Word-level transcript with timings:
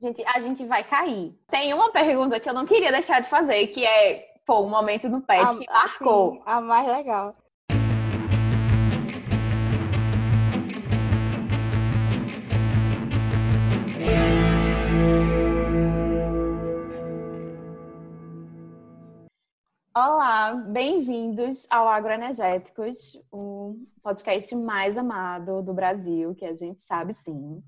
Gente, 0.00 0.24
a 0.26 0.40
gente 0.40 0.66
vai 0.66 0.82
cair. 0.82 1.38
Tem 1.48 1.72
uma 1.72 1.90
pergunta 1.90 2.40
que 2.40 2.48
eu 2.48 2.54
não 2.54 2.66
queria 2.66 2.90
deixar 2.90 3.20
de 3.20 3.28
fazer, 3.28 3.68
que 3.68 3.84
é, 3.86 4.34
pô, 4.44 4.60
um 4.60 4.68
momento 4.68 5.08
no 5.08 5.22
pet 5.22 5.40
a, 5.40 5.56
que 5.56 5.66
marcou. 5.70 6.32
Sim, 6.32 6.42
a 6.44 6.60
mais 6.60 6.86
legal. 6.86 7.32
Olá, 19.96 20.54
bem-vindos 20.54 21.68
ao 21.70 21.86
Agroenergéticos, 21.86 23.16
o 23.30 23.76
podcast 24.02 24.56
mais 24.56 24.98
amado 24.98 25.62
do 25.62 25.72
Brasil, 25.72 26.34
que 26.34 26.44
a 26.44 26.52
gente 26.52 26.82
sabe 26.82 27.14
sim. 27.14 27.62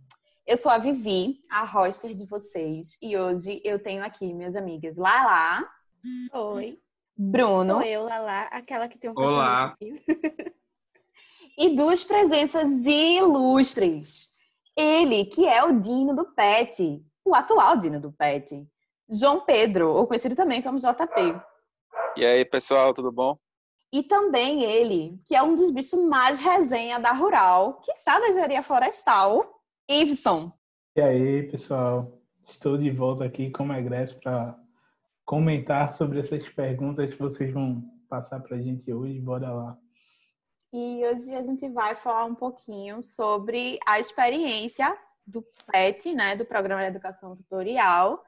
Eu 0.46 0.56
sou 0.56 0.70
a 0.70 0.78
Vivi, 0.78 1.40
a 1.50 1.64
hoster 1.64 2.14
de 2.14 2.24
vocês, 2.24 2.96
e 3.02 3.18
hoje 3.18 3.60
eu 3.64 3.82
tenho 3.82 4.04
aqui 4.04 4.32
minhas 4.32 4.54
amigas 4.54 4.96
Lala. 4.96 5.68
Oi. 6.32 6.78
Bruno. 7.16 7.74
Sou 7.74 7.82
eu, 7.82 8.04
Lala, 8.04 8.42
aquela 8.42 8.86
que 8.86 8.96
tem 8.96 9.10
um 9.10 9.14
Olá. 9.16 9.76
e 11.58 11.74
duas 11.74 12.04
presenças 12.04 12.64
ilustres. 12.86 14.36
Ele, 14.76 15.24
que 15.24 15.48
é 15.48 15.64
o 15.64 15.80
Dino 15.80 16.14
do 16.14 16.26
Pet, 16.26 17.04
o 17.24 17.34
atual 17.34 17.76
Dino 17.76 18.00
do 18.00 18.12
Pet, 18.12 18.64
João 19.10 19.40
Pedro, 19.40 19.88
ou 19.88 20.06
conhecido 20.06 20.36
também 20.36 20.62
como 20.62 20.78
JP. 20.78 21.42
E 22.16 22.24
aí, 22.24 22.44
pessoal, 22.44 22.94
tudo 22.94 23.10
bom? 23.10 23.36
E 23.92 24.00
também 24.00 24.62
ele, 24.62 25.20
que 25.26 25.34
é 25.34 25.42
um 25.42 25.56
dos 25.56 25.72
bichos 25.72 26.00
mais 26.04 26.38
resenha 26.38 27.00
da 27.00 27.10
Rural, 27.10 27.80
que 27.80 27.96
sabe 27.96 28.20
da 28.20 28.28
engenharia 28.28 28.62
florestal, 28.62 29.55
Iveson. 29.88 30.52
E 30.96 31.00
aí, 31.00 31.42
pessoal? 31.48 32.20
Estou 32.44 32.76
de 32.76 32.90
volta 32.90 33.24
aqui 33.24 33.50
como 33.50 33.72
egresso 33.72 34.18
para 34.20 34.58
comentar 35.24 35.94
sobre 35.96 36.20
essas 36.20 36.48
perguntas 36.48 37.14
que 37.14 37.20
vocês 37.20 37.52
vão 37.52 37.82
passar 38.08 38.40
para 38.40 38.56
a 38.56 38.60
gente 38.60 38.92
hoje. 38.92 39.20
Bora 39.20 39.52
lá. 39.52 39.78
E 40.72 41.06
hoje 41.06 41.34
a 41.34 41.42
gente 41.42 41.68
vai 41.68 41.94
falar 41.94 42.24
um 42.24 42.34
pouquinho 42.34 43.04
sobre 43.04 43.78
a 43.86 44.00
experiência 44.00 44.96
do 45.26 45.44
PET, 45.70 46.12
né, 46.12 46.36
do 46.36 46.44
Programa 46.44 46.82
de 46.82 46.88
Educação 46.88 47.36
Tutorial, 47.36 48.22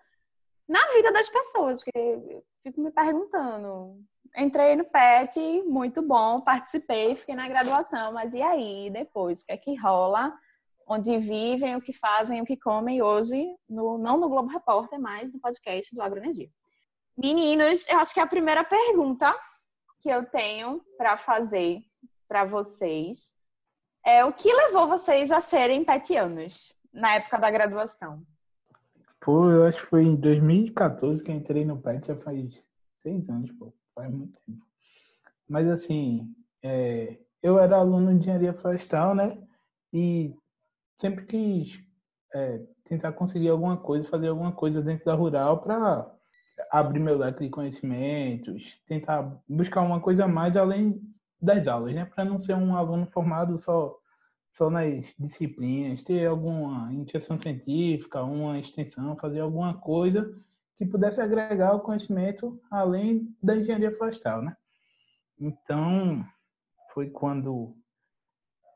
na 0.69 0.81
vida 0.93 1.13
das 1.13 1.29
pessoas, 1.29 1.83
porque 1.83 2.43
fico 2.63 2.81
me 2.81 2.91
perguntando. 2.91 4.01
Entrei 4.37 4.77
no 4.77 4.85
PET, 4.85 5.63
muito 5.67 6.03
bom, 6.03 6.41
participei, 6.41 7.17
fiquei 7.17 7.35
na 7.35 7.49
graduação, 7.49 8.13
mas 8.13 8.33
e 8.33 8.43
aí, 8.43 8.91
depois? 8.91 9.41
O 9.41 9.47
que 9.47 9.53
é 9.53 9.57
que 9.57 9.75
rola? 9.75 10.33
Onde 10.89 11.19
vivem, 11.19 11.77
o 11.77 11.83
que 11.83 11.93
fazem, 11.93 12.41
o 12.41 12.47
que 12.47 12.57
comem 12.57 13.03
hoje, 13.03 13.47
no, 13.69 13.99
não 13.99 14.19
no 14.19 14.29
Globo 14.29 14.49
Repórter, 14.49 14.99
mas 14.99 15.33
no 15.33 15.39
podcast 15.39 15.95
do 15.95 16.01
Agroenergia. 16.01 16.49
Meninos, 17.17 17.87
eu 17.89 17.99
acho 17.99 18.15
que 18.15 18.21
a 18.21 18.27
primeira 18.27 18.65
pergunta 18.65 19.35
que 20.01 20.09
eu 20.09 20.25
tenho 20.25 20.81
para 20.97 21.17
fazer 21.17 21.83
para 22.27 22.45
vocês 22.45 23.33
é 24.05 24.25
o 24.25 24.33
que 24.33 24.53
levou 24.53 24.87
vocês 24.87 25.31
a 25.31 25.41
serem 25.41 25.85
petianos 25.85 26.73
na 26.93 27.15
época 27.17 27.39
da 27.39 27.51
graduação? 27.51 28.23
Pô, 29.21 29.51
eu 29.51 29.67
acho 29.67 29.81
que 29.81 29.91
foi 29.91 30.05
em 30.05 30.17
2014 30.17 31.23
que 31.23 31.31
eu 31.31 31.35
entrei 31.35 31.65
no 31.65 31.81
PET, 31.81 32.07
já 32.07 32.17
faz 32.17 32.63
seis 33.03 33.29
anos, 33.29 33.51
pô, 33.53 33.73
faz 33.95 34.11
muito 34.11 34.39
tempo. 34.47 34.65
Mas 35.49 35.69
assim, 35.69 36.35
é, 36.63 37.19
eu 37.43 37.59
era 37.59 37.77
aluno 37.77 38.13
de 38.13 38.21
engenharia 38.21 38.55
florestal, 38.55 39.15
né? 39.15 39.37
E 39.93 40.35
sempre 41.01 41.27
quis 41.27 41.81
é, 42.35 42.61
tentar 42.85 43.13
conseguir 43.13 43.49
alguma 43.49 43.77
coisa, 43.77 44.09
fazer 44.09 44.29
alguma 44.29 44.53
coisa 44.53 44.83
dentro 44.83 45.05
da 45.05 45.15
rural 45.15 45.61
para 45.61 46.11
abrir 46.71 47.01
meu 47.01 47.17
leque 47.17 47.45
de 47.45 47.51
conhecimentos, 47.51 48.63
tentar 48.87 49.41
buscar 49.49 49.83
uma 49.83 50.01
coisa 50.01 50.25
a 50.25 50.29
mais 50.29 50.57
além 50.57 51.01
das 51.41 51.69
aulas, 51.69 51.95
né? 51.95 52.05
Para 52.05 52.25
não 52.25 52.41
ser 52.41 52.55
um 52.55 52.77
aluno 52.77 53.07
formado 53.07 53.59
só 53.59 53.97
só 54.53 54.69
nas 54.69 55.05
disciplinas, 55.19 56.03
ter 56.03 56.27
alguma 56.27 56.93
iniciação 56.93 57.41
científica, 57.41 58.25
uma 58.25 58.59
extensão, 58.59 59.17
fazer 59.17 59.39
alguma 59.39 59.75
coisa 59.75 60.35
que 60.77 60.85
pudesse 60.85 61.21
agregar 61.21 61.75
o 61.75 61.81
conhecimento 61.81 62.61
além 62.69 63.37
da 63.41 63.57
engenharia 63.57 63.97
florestal, 63.97 64.43
né? 64.43 64.57
Então, 65.39 66.25
foi 66.93 67.09
quando 67.11 67.77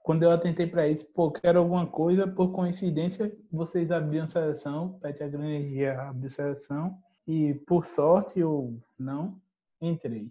quando 0.02 0.24
eu 0.24 0.30
atentei 0.30 0.66
para 0.66 0.88
isso, 0.88 1.06
pô, 1.06 1.30
quero 1.30 1.60
alguma 1.60 1.86
coisa, 1.86 2.26
por 2.26 2.52
coincidência, 2.52 3.32
vocês 3.50 3.90
abriram 3.90 4.28
seleção, 4.28 4.98
Pet 5.00 5.22
Agroenergia 5.22 6.00
abriu 6.00 6.28
seleção, 6.28 6.98
e 7.26 7.54
por 7.66 7.86
sorte 7.86 8.42
ou 8.42 8.80
não, 8.98 9.40
entrei. 9.80 10.28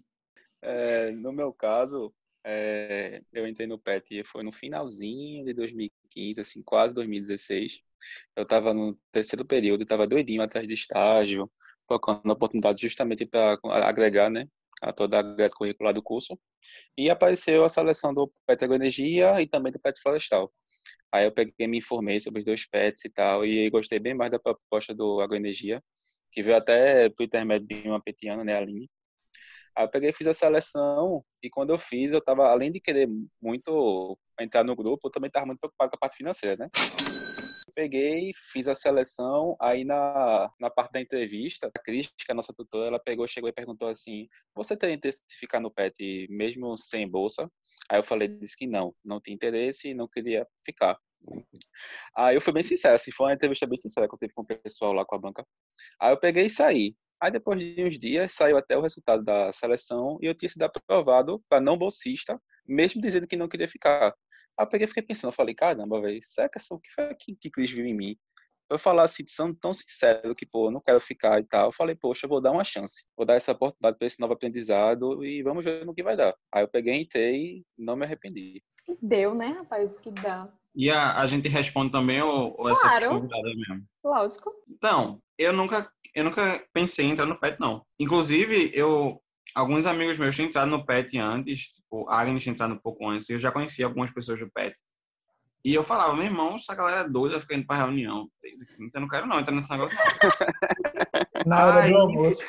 É, 0.60 1.10
no 1.12 1.32
meu 1.32 1.52
caso, 1.52 2.12
é, 2.44 3.22
eu 3.32 3.46
entrei 3.46 3.66
no 3.66 3.78
PET 3.78 4.24
foi 4.24 4.42
no 4.42 4.52
finalzinho 4.52 5.44
de 5.44 5.52
2015, 5.54 6.40
assim, 6.40 6.62
quase 6.62 6.94
2016. 6.94 7.80
Eu 8.36 8.42
estava 8.42 8.74
no 8.74 8.98
terceiro 9.10 9.44
período, 9.44 9.82
estava 9.82 10.06
doidinho 10.06 10.42
atrás 10.42 10.66
de 10.66 10.74
estágio, 10.74 11.50
tocando 11.86 12.30
oportunidade 12.30 12.82
justamente 12.82 13.24
para 13.24 13.58
agregar, 13.84 14.28
né, 14.28 14.48
a 14.82 14.92
toda 14.92 15.18
a 15.18 15.22
grade 15.22 15.54
curricular 15.54 15.94
do 15.94 16.02
curso. 16.02 16.38
E 16.98 17.08
apareceu 17.08 17.64
a 17.64 17.68
seleção 17.68 18.12
do 18.12 18.30
PET 18.46 18.64
Agroenergia 18.64 19.40
e 19.40 19.46
também 19.46 19.72
do 19.72 19.80
PET 19.80 20.00
Florestal. 20.02 20.52
Aí 21.12 21.24
eu 21.24 21.32
peguei 21.32 21.66
me 21.68 21.78
informei 21.78 22.18
sobre 22.18 22.40
os 22.40 22.44
dois 22.44 22.66
PETs 22.68 23.04
e 23.04 23.10
tal, 23.10 23.46
e 23.46 23.70
gostei 23.70 24.00
bem 24.00 24.14
mais 24.14 24.30
da 24.30 24.38
proposta 24.38 24.94
do 24.94 25.20
Agroenergia, 25.20 25.82
que 26.32 26.42
veio 26.42 26.56
até 26.56 27.08
por 27.10 27.22
intermédio 27.22 27.68
de 27.68 27.88
uma 27.88 28.02
petiana, 28.02 28.42
né, 28.42 28.56
Aline. 28.56 28.90
Aí 29.76 29.84
eu 29.84 29.88
peguei 29.88 30.12
fiz 30.12 30.26
a 30.26 30.34
seleção, 30.34 31.24
e 31.42 31.48
quando 31.48 31.70
eu 31.70 31.78
fiz, 31.78 32.12
eu 32.12 32.20
tava, 32.20 32.48
além 32.48 32.72
de 32.72 32.80
querer 32.80 33.08
muito 33.40 34.18
entrar 34.40 34.64
no 34.64 34.74
grupo, 34.74 35.06
eu 35.06 35.10
também 35.10 35.28
estava 35.28 35.46
muito 35.46 35.60
preocupado 35.60 35.90
com 35.90 35.96
a 35.96 36.00
parte 36.00 36.16
financeira, 36.16 36.56
né? 36.56 36.68
Peguei, 37.74 38.32
fiz 38.52 38.68
a 38.68 38.74
seleção, 38.74 39.56
aí 39.60 39.84
na, 39.84 40.50
na 40.60 40.70
parte 40.70 40.92
da 40.92 41.00
entrevista, 41.00 41.70
a 41.74 41.82
que 41.82 41.92
é 41.92 42.32
a 42.32 42.34
nossa 42.34 42.52
tutora, 42.52 42.88
ela 42.88 42.98
pegou, 42.98 43.26
chegou 43.26 43.48
e 43.48 43.52
perguntou 43.52 43.88
assim, 43.88 44.28
você 44.54 44.76
tem 44.76 44.94
interesse 44.94 45.22
de 45.26 45.34
ficar 45.36 45.58
no 45.58 45.70
PET 45.70 46.26
mesmo 46.28 46.76
sem 46.76 47.08
bolsa? 47.08 47.50
Aí 47.90 47.98
eu 47.98 48.04
falei, 48.04 48.28
disse 48.28 48.56
que 48.56 48.66
não, 48.66 48.94
não 49.04 49.20
tinha 49.20 49.34
interesse 49.34 49.88
e 49.88 49.94
não 49.94 50.06
queria 50.06 50.46
ficar. 50.64 50.98
Aí 52.16 52.36
eu 52.36 52.40
fui 52.40 52.52
bem 52.52 52.62
sincero, 52.62 52.94
assim, 52.94 53.10
foi 53.12 53.26
uma 53.26 53.34
entrevista 53.34 53.66
bem 53.66 53.78
sincera 53.78 54.08
que 54.08 54.14
eu 54.14 54.18
tive 54.18 54.34
com 54.34 54.42
o 54.42 54.46
pessoal 54.46 54.92
lá 54.92 55.04
com 55.04 55.14
a 55.14 55.18
banca. 55.18 55.46
Aí 56.00 56.12
eu 56.12 56.18
peguei 56.18 56.46
e 56.46 56.50
saí. 56.50 56.94
Aí 57.22 57.30
depois 57.30 57.58
de 57.58 57.84
uns 57.84 57.98
dias 57.98 58.32
saiu 58.32 58.58
até 58.58 58.76
o 58.76 58.80
resultado 58.80 59.22
da 59.22 59.52
seleção 59.52 60.18
e 60.20 60.26
eu 60.26 60.34
tinha 60.34 60.48
sido 60.48 60.64
aprovado 60.64 61.40
para 61.48 61.60
não 61.60 61.78
bolsista, 61.78 62.36
mesmo 62.66 63.00
dizendo 63.00 63.28
que 63.28 63.36
não 63.36 63.48
queria 63.48 63.68
ficar. 63.68 64.12
Aí 64.58 64.64
eu 64.64 64.68
peguei 64.68 64.84
e 64.84 64.88
fiquei 64.88 65.02
pensando, 65.02 65.30
eu 65.30 65.36
falei, 65.36 65.54
caramba, 65.54 66.00
velho, 66.00 66.20
será 66.22 66.48
que 66.48 66.58
essa, 66.58 66.74
o 66.74 66.80
que 66.80 66.90
foi 66.92 67.14
que, 67.14 67.34
que 67.36 67.50
Cris 67.50 67.70
viu 67.70 67.84
em 67.86 67.94
mim? 67.94 68.16
Eu 68.70 68.78
falar 68.78 69.02
assim, 69.02 69.22
sendo 69.26 69.54
tão 69.54 69.74
sincero 69.74 70.34
que, 70.34 70.46
pô, 70.46 70.68
eu 70.68 70.70
não 70.70 70.80
quero 70.80 70.98
ficar 71.00 71.38
e 71.40 71.44
tal. 71.44 71.66
Eu 71.68 71.72
falei, 71.72 71.94
poxa, 71.94 72.24
eu 72.24 72.30
vou 72.30 72.40
dar 72.40 72.52
uma 72.52 72.64
chance. 72.64 73.06
Vou 73.14 73.26
dar 73.26 73.34
essa 73.34 73.52
oportunidade 73.52 73.98
para 73.98 74.06
esse 74.06 74.18
novo 74.18 74.32
aprendizado 74.32 75.22
e 75.24 75.42
vamos 75.42 75.62
ver 75.62 75.84
no 75.84 75.94
que 75.94 76.02
vai 76.02 76.16
dar. 76.16 76.34
Aí 76.50 76.62
eu 76.62 76.68
peguei, 76.68 76.94
entrei 76.94 77.36
e 77.36 77.64
não 77.76 77.96
me 77.96 78.04
arrependi. 78.04 78.62
Deu, 79.00 79.34
né, 79.34 79.48
rapaz, 79.48 79.98
que 79.98 80.10
dá. 80.10 80.50
E 80.74 80.90
a, 80.90 81.18
a 81.18 81.26
gente 81.26 81.48
responde 81.48 81.92
também 81.92 82.22
ou, 82.22 82.54
ou 82.58 82.70
essa 82.70 82.88
Claro. 82.88 83.08
convidada 83.10 83.42
mesmo? 83.42 83.84
Lógico. 84.02 84.50
Então, 84.68 85.20
eu 85.36 85.52
nunca, 85.52 85.92
eu 86.14 86.24
nunca 86.24 86.64
pensei 86.72 87.06
em 87.06 87.10
entrar 87.10 87.26
no 87.26 87.38
PET, 87.38 87.60
não. 87.60 87.84
Inclusive, 88.00 88.70
eu 88.74 89.22
alguns 89.54 89.86
amigos 89.86 90.18
meus 90.18 90.34
tinham 90.34 90.48
entrado 90.48 90.70
no 90.70 90.84
PET 90.84 91.18
antes, 91.18 91.68
tipo, 91.68 92.08
a 92.08 92.20
Agnes 92.20 92.42
tinha 92.42 92.52
entrado 92.52 92.74
um 92.74 92.78
pouco 92.78 93.08
antes, 93.08 93.28
e 93.28 93.34
eu 93.34 93.38
já 93.38 93.50
conhecia 93.50 93.86
algumas 93.86 94.10
pessoas 94.12 94.40
do 94.40 94.50
PET. 94.50 94.74
E 95.64 95.72
eu 95.72 95.82
falava, 95.84 96.14
meu 96.14 96.24
irmão, 96.24 96.56
essa 96.56 96.74
galera 96.74 97.02
é 97.02 97.08
doida, 97.08 97.38
fica 97.38 97.54
indo 97.54 97.66
pra 97.66 97.76
reunião. 97.76 98.28
Então 98.80 98.90
eu 98.94 99.00
não 99.02 99.08
quero 99.08 99.26
não, 99.26 99.38
entrar 99.38 99.54
nesse 99.54 99.70
negócio 99.70 99.96
não. 99.96 100.04
Na 101.46 101.66
hora 101.66 101.82
Ai. 101.82 101.90
do 101.90 101.96
almoço. 101.96 102.42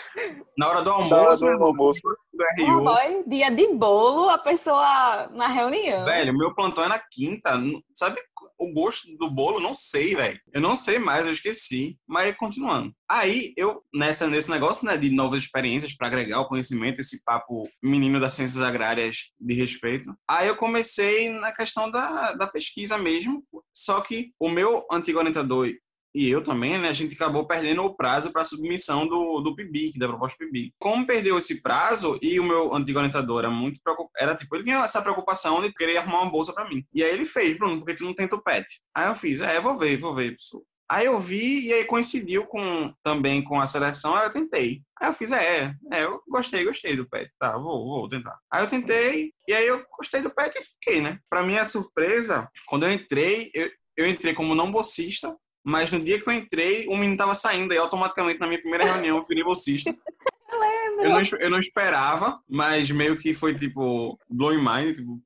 Na 0.57 0.69
hora 0.69 0.81
do 0.81 0.89
Na 0.89 0.97
hora 0.97 1.15
almoço, 1.15 1.45
do 1.45 1.63
almoço. 1.63 2.01
do 2.33 2.65
RU, 2.65 2.85
Oi, 2.85 3.23
dia 3.27 3.49
de 3.51 3.67
bolo, 3.73 4.29
a 4.29 4.37
pessoa 4.37 5.27
na 5.31 5.47
reunião. 5.47 6.05
Velho, 6.05 6.35
meu 6.35 6.53
plantão 6.53 6.83
é 6.83 6.87
na 6.87 6.99
quinta. 6.99 7.59
Sabe 7.93 8.19
o 8.63 8.73
gosto 8.73 9.15
do 9.17 9.29
bolo? 9.29 9.59
Não 9.59 9.73
sei, 9.73 10.15
velho. 10.15 10.39
Eu 10.51 10.61
não 10.61 10.75
sei 10.75 10.99
mais, 10.99 11.25
eu 11.25 11.31
esqueci. 11.31 11.97
Mas 12.07 12.35
continuando. 12.35 12.93
Aí, 13.09 13.53
eu, 13.55 13.83
nessa, 13.93 14.27
nesse 14.27 14.49
negócio, 14.49 14.85
né, 14.85 14.97
de 14.97 15.09
novas 15.09 15.43
experiências 15.43 15.95
para 15.95 16.07
agregar 16.07 16.41
o 16.41 16.47
conhecimento, 16.47 16.99
esse 16.99 17.23
papo 17.23 17.69
menino 17.81 18.19
das 18.19 18.33
ciências 18.33 18.61
agrárias 18.61 19.29
de 19.39 19.53
respeito. 19.53 20.13
Aí 20.27 20.47
eu 20.47 20.55
comecei 20.55 21.29
na 21.29 21.51
questão 21.51 21.91
da, 21.91 22.33
da 22.33 22.47
pesquisa 22.47 22.97
mesmo. 22.97 23.43
Só 23.73 24.01
que 24.01 24.31
o 24.39 24.49
meu 24.49 24.85
antigo 24.91 25.19
orientador 25.19 25.69
e 26.13 26.29
eu 26.29 26.43
também, 26.43 26.77
né, 26.77 26.89
a 26.89 26.93
gente 26.93 27.15
acabou 27.15 27.47
perdendo 27.47 27.83
o 27.83 27.95
prazo 27.95 28.31
para 28.31 28.45
submissão 28.45 29.07
do, 29.07 29.41
do 29.41 29.55
PIBIC, 29.55 29.97
da 29.97 30.07
proposta 30.07 30.37
PIBIC. 30.37 30.73
Como 30.79 31.07
perdeu 31.07 31.37
esse 31.37 31.61
prazo 31.61 32.19
e 32.21 32.39
o 32.39 32.43
meu 32.43 32.73
antigo 32.75 32.99
orientador 32.99 33.39
era 33.39 33.49
muito 33.49 33.79
preocup... 33.83 34.09
era 34.17 34.35
tipo, 34.35 34.55
ele 34.55 34.63
tinha 34.63 34.83
essa 34.83 35.01
preocupação 35.01 35.61
de 35.61 35.73
querer 35.73 35.97
arrumar 35.97 36.21
uma 36.21 36.31
bolsa 36.31 36.53
para 36.53 36.69
mim. 36.69 36.85
E 36.93 37.03
aí 37.03 37.11
ele 37.11 37.25
fez, 37.25 37.57
Bruno, 37.57 37.79
porque 37.79 37.95
tu 37.95 38.05
não 38.05 38.13
tenta 38.13 38.35
o 38.35 38.41
PET? 38.41 38.65
Aí 38.95 39.07
eu 39.07 39.15
fiz, 39.15 39.41
é, 39.41 39.59
vou 39.59 39.77
ver, 39.77 39.97
vou 39.97 40.13
ver, 40.13 40.35
professor. 40.35 40.61
Aí 40.89 41.05
eu 41.05 41.19
vi 41.19 41.67
e 41.67 41.73
aí 41.73 41.85
coincidiu 41.85 42.45
com 42.45 42.93
também 43.01 43.43
com 43.43 43.59
a 43.59 43.65
seleção, 43.65 44.15
aí 44.15 44.27
eu 44.27 44.31
tentei. 44.31 44.81
Aí 45.01 45.09
eu 45.09 45.13
fiz, 45.13 45.31
é, 45.31 45.73
é, 45.91 46.03
eu 46.03 46.21
gostei, 46.27 46.63
gostei 46.63 46.95
do 46.95 47.09
pet, 47.09 47.31
tá, 47.39 47.57
vou, 47.57 47.83
vou 47.85 48.09
tentar. 48.09 48.37
Aí 48.51 48.63
eu 48.63 48.69
tentei 48.69 49.33
e 49.47 49.53
aí 49.53 49.65
eu 49.65 49.83
gostei 49.97 50.21
do 50.21 50.29
pet 50.29 50.55
e 50.55 50.61
fiquei, 50.61 51.01
né? 51.01 51.19
Pra 51.29 51.41
minha 51.41 51.65
surpresa, 51.65 52.47
quando 52.67 52.85
eu 52.85 52.91
entrei, 52.91 53.49
eu, 53.55 53.71
eu 53.97 54.07
entrei 54.07 54.33
como 54.33 54.53
não 54.53 54.71
bolsista, 54.71 55.35
mas 55.63 55.91
no 55.91 55.99
dia 56.03 56.19
que 56.21 56.27
eu 56.27 56.33
entrei, 56.33 56.87
o 56.87 56.95
menino 56.95 57.17
tava 57.17 57.33
saindo, 57.33 57.71
aí 57.71 57.77
automaticamente 57.77 58.39
na 58.39 58.47
minha 58.47 58.59
primeira 58.59 58.85
reunião 58.85 59.17
eu 59.17 59.23
virei 59.23 59.43
bolsista. 59.43 59.95
Eu 60.53 60.59
lembro. 60.59 61.05
Eu 61.05 61.09
não, 61.09 61.21
eu 61.39 61.49
não 61.49 61.57
esperava, 61.57 62.39
mas 62.47 62.91
meio 62.91 63.17
que 63.17 63.33
foi 63.33 63.55
tipo, 63.55 64.19
blowing 64.29 64.63
mind, 64.63 64.95
tipo. 64.97 65.19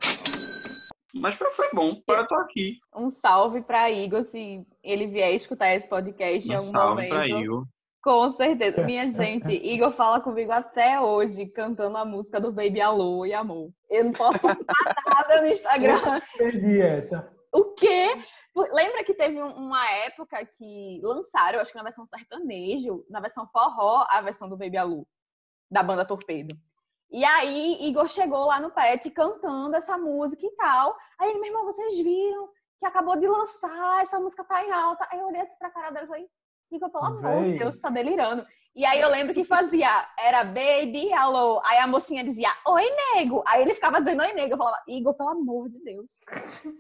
Mas 1.14 1.36
foi, 1.36 1.52
foi 1.52 1.70
bom, 1.74 2.02
agora 2.08 2.22
eu 2.24 2.28
tô 2.28 2.36
aqui. 2.36 2.78
Um 2.96 3.10
salve 3.10 3.62
pra 3.62 3.92
Igor, 3.92 4.24
se 4.24 4.66
ele 4.82 5.08
vier 5.08 5.34
escutar 5.36 5.74
esse 5.74 5.86
podcast 5.90 6.48
em 6.48 6.52
Um 6.52 6.54
algum 6.56 6.66
salve 6.66 6.94
momento. 6.94 7.10
pra 7.10 7.28
Igor. 7.28 7.66
Com 8.02 8.32
certeza. 8.32 8.86
Minha 8.86 9.10
gente, 9.10 9.50
Igor 9.68 9.92
fala 9.92 10.22
comigo 10.22 10.52
até 10.54 10.98
hoje, 10.98 11.46
cantando 11.48 11.98
a 11.98 12.06
música 12.06 12.40
do 12.40 12.54
Baby 12.54 12.80
Alô 12.80 13.26
e 13.26 13.34
Amor. 13.34 13.70
Eu 13.90 14.06
não 14.06 14.14
posso 14.14 14.40
postar 14.40 14.96
nada 15.06 15.42
no 15.42 15.48
Instagram. 15.48 15.98
Perdi 16.38 16.80
essa. 16.80 17.30
O 17.52 17.74
quê? 17.74 18.10
Lembra 18.72 19.04
que 19.04 19.14
teve 19.14 19.42
um- 19.42 19.56
uma 19.56 19.90
época 19.90 20.46
que 20.46 21.00
lançaram, 21.04 21.60
acho 21.60 21.72
que 21.72 21.78
na 21.78 21.84
versão 21.84 22.06
sertanejo, 22.06 23.06
na 23.10 23.20
versão 23.20 23.48
forró, 23.48 24.06
a 24.10 24.22
versão 24.22 24.50
do 24.50 24.58
Baby 24.58 24.78
Alô, 24.78 25.08
da 25.72 25.82
banda 25.82 26.06
Torpedo. 26.06 26.56
E 27.10 27.24
aí, 27.24 27.78
Igor 27.88 28.10
chegou 28.10 28.46
lá 28.46 28.60
no 28.60 28.70
PET 28.70 29.10
cantando 29.12 29.76
essa 29.78 29.98
música 29.98 30.46
e 30.46 30.52
tal. 30.58 30.98
Aí 31.18 31.30
ele, 31.30 31.40
meu 31.40 31.50
irmão, 31.50 31.66
vocês 31.66 31.98
viram 32.00 32.50
que 32.80 32.86
acabou 32.86 33.16
de 33.18 33.28
lançar, 33.28 34.04
essa 34.04 34.20
música 34.20 34.44
tá 34.44 34.64
em 34.64 34.72
alta. 34.72 35.08
Aí 35.10 35.20
eu 35.20 35.28
olhei 35.28 35.42
assim 35.42 35.58
pra 35.58 35.72
cara 35.72 35.90
dele 35.90 36.04
e 36.06 36.08
falei, 36.08 36.30
Igor, 36.70 36.90
pelo 36.92 37.06
amor 37.06 37.22
de. 37.46 37.58
Deus, 37.60 37.80
tá 37.80 37.90
delirando. 37.90 38.46
E 38.78 38.86
aí 38.86 39.02
eu 39.02 39.10
lembro 39.10 39.34
que 39.34 39.44
fazia, 39.44 39.90
era 40.20 40.44
baby, 40.44 41.12
alô. 41.12 41.60
Aí 41.66 41.80
a 41.80 41.88
mocinha 41.88 42.24
dizia, 42.24 42.50
oi, 42.68 42.84
nego. 43.16 43.44
Aí 43.48 43.64
ele 43.64 43.74
ficava 43.74 44.00
dizendo, 44.00 44.22
oi, 44.22 44.34
nego. 44.34 44.54
Eu 44.54 44.58
falava, 44.58 44.78
Igor, 44.88 45.16
pelo 45.16 45.30
amor 45.30 45.68
de 45.68 45.84
Deus. 45.84 46.22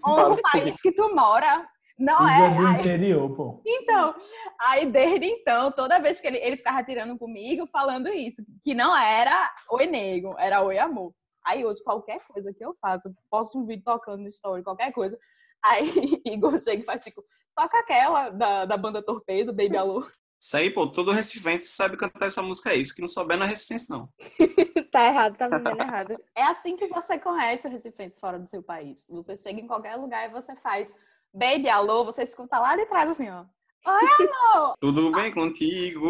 Onde 0.05 0.39
o 0.39 0.41
país 0.43 0.79
que 0.79 0.91
tu 0.91 1.15
mora? 1.15 1.67
Não 1.97 2.13
Igor 2.13 2.29
é? 2.29 2.55
do 2.55 2.67
Aí- 2.67 2.79
interior, 2.81 3.35
pô. 3.35 3.61
então, 3.65 4.13
aí 4.61 4.85
desde 4.85 5.25
então, 5.25 5.71
toda 5.71 5.97
vez 5.97 6.21
que 6.21 6.27
ele, 6.27 6.37
ele 6.37 6.57
ficava 6.57 6.83
tirando 6.83 7.17
comigo, 7.17 7.67
falando 7.71 8.09
isso, 8.09 8.43
que 8.63 8.75
não 8.75 8.95
era 8.95 9.51
oi 9.71 9.87
nego, 9.87 10.35
era 10.37 10.61
oi 10.61 10.77
amor. 10.77 11.11
Aí 11.43 11.65
hoje, 11.65 11.83
qualquer 11.83 12.19
coisa 12.27 12.53
que 12.53 12.63
eu 12.63 12.77
faço, 12.79 13.11
posto 13.31 13.57
um 13.57 13.65
vídeo 13.65 13.83
tocando 13.83 14.21
no 14.21 14.27
story, 14.27 14.61
qualquer 14.63 14.91
coisa. 14.93 15.17
Aí 15.65 15.89
Igor 16.27 16.59
chega 16.61 16.83
e 16.83 16.85
faz 16.85 17.03
tipo, 17.03 17.23
toca 17.55 17.79
aquela 17.79 18.29
da, 18.29 18.65
da 18.65 18.77
banda 18.77 19.01
Torpedo, 19.01 19.51
Baby 19.51 19.77
Alô. 19.77 20.05
Isso 20.39 20.55
aí, 20.55 20.69
pô, 20.69 20.87
todo 20.87 21.11
recifense 21.11 21.67
sabe 21.67 21.97
cantar 21.97 22.27
essa 22.27 22.41
música 22.41 22.69
aí. 22.69 22.81
Isso 22.81 22.93
que 22.93 23.01
não 23.01 23.07
souber 23.07 23.37
não 23.37 23.45
é 23.45 23.49
recifense, 23.49 23.89
não. 23.89 24.07
tá 24.91 25.05
errado, 25.05 25.35
tá 25.35 25.47
vivendo 25.49 25.81
errado. 25.81 26.15
É 26.35 26.43
assim 26.43 26.77
que 26.77 26.87
você 26.87 27.17
conhece 27.17 27.67
o 27.67 27.71
Recifense 27.71 28.19
fora 28.19 28.37
do 28.37 28.47
seu 28.47 28.61
país. 28.61 29.07
Você 29.09 29.35
chega 29.35 29.59
em 29.59 29.67
qualquer 29.67 29.95
lugar 29.95 30.29
e 30.29 30.31
você 30.31 30.55
faz 30.57 30.95
Baby 31.33 31.69
Alô, 31.69 32.05
você 32.05 32.23
escuta 32.23 32.59
lá 32.59 32.75
de 32.75 32.85
trás 32.85 33.09
assim, 33.09 33.29
ó. 33.29 33.45
Oi, 33.85 34.27
amor! 34.55 34.73
Tudo 34.81 35.11
bem 35.11 35.31
contigo? 35.31 36.09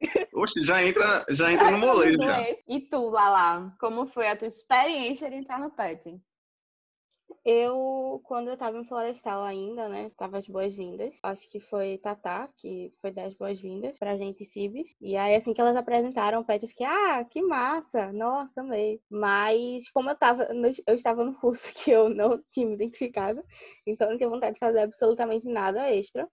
Oxe, 0.34 0.64
já 0.64 0.84
entra, 0.84 1.24
já 1.30 1.52
entra 1.52 1.70
no 1.70 1.78
molejo 1.78 2.18
já. 2.22 2.40
E 2.68 2.80
tu, 2.80 3.08
Lala, 3.08 3.74
como 3.80 4.06
foi 4.06 4.28
a 4.28 4.36
tua 4.36 4.48
experiência 4.48 5.30
de 5.30 5.36
entrar 5.36 5.58
no 5.58 5.70
PET? 5.70 6.20
Eu, 7.44 8.20
quando 8.24 8.48
eu 8.50 8.56
tava 8.56 8.76
em 8.78 8.84
Florestal 8.84 9.42
ainda, 9.42 9.88
né, 9.88 10.10
tava 10.16 10.36
as 10.38 10.46
boas-vindas. 10.46 11.14
Acho 11.22 11.48
que 11.50 11.60
foi 11.60 11.98
Tatá, 11.98 12.48
que 12.56 12.92
foi 13.00 13.10
dar 13.12 13.26
as 13.26 13.34
boas-vindas 13.34 13.96
pra 13.98 14.16
gente 14.16 14.42
em 14.42 14.46
Cibes. 14.46 14.94
E 15.00 15.16
aí, 15.16 15.34
assim 15.36 15.54
que 15.54 15.60
elas 15.60 15.76
apresentaram 15.76 16.40
o 16.40 16.44
pet, 16.44 16.62
eu 16.64 16.68
fiquei, 16.68 16.86
ah, 16.86 17.24
que 17.24 17.40
massa! 17.42 18.12
Nossa, 18.12 18.60
amei. 18.60 19.00
Mas, 19.10 19.88
como 19.90 20.10
eu 20.10 20.16
tava, 20.16 20.52
no- 20.52 20.68
eu 20.86 20.94
estava 20.94 21.24
no 21.24 21.34
curso 21.38 21.72
que 21.74 21.90
eu 21.90 22.08
não 22.08 22.42
tinha 22.50 22.66
me 22.66 22.74
identificado, 22.74 23.42
então 23.86 24.10
não 24.10 24.16
tinha 24.16 24.28
vontade 24.28 24.54
de 24.54 24.60
fazer 24.60 24.80
absolutamente 24.80 25.46
nada 25.46 25.88
extra. 25.90 26.28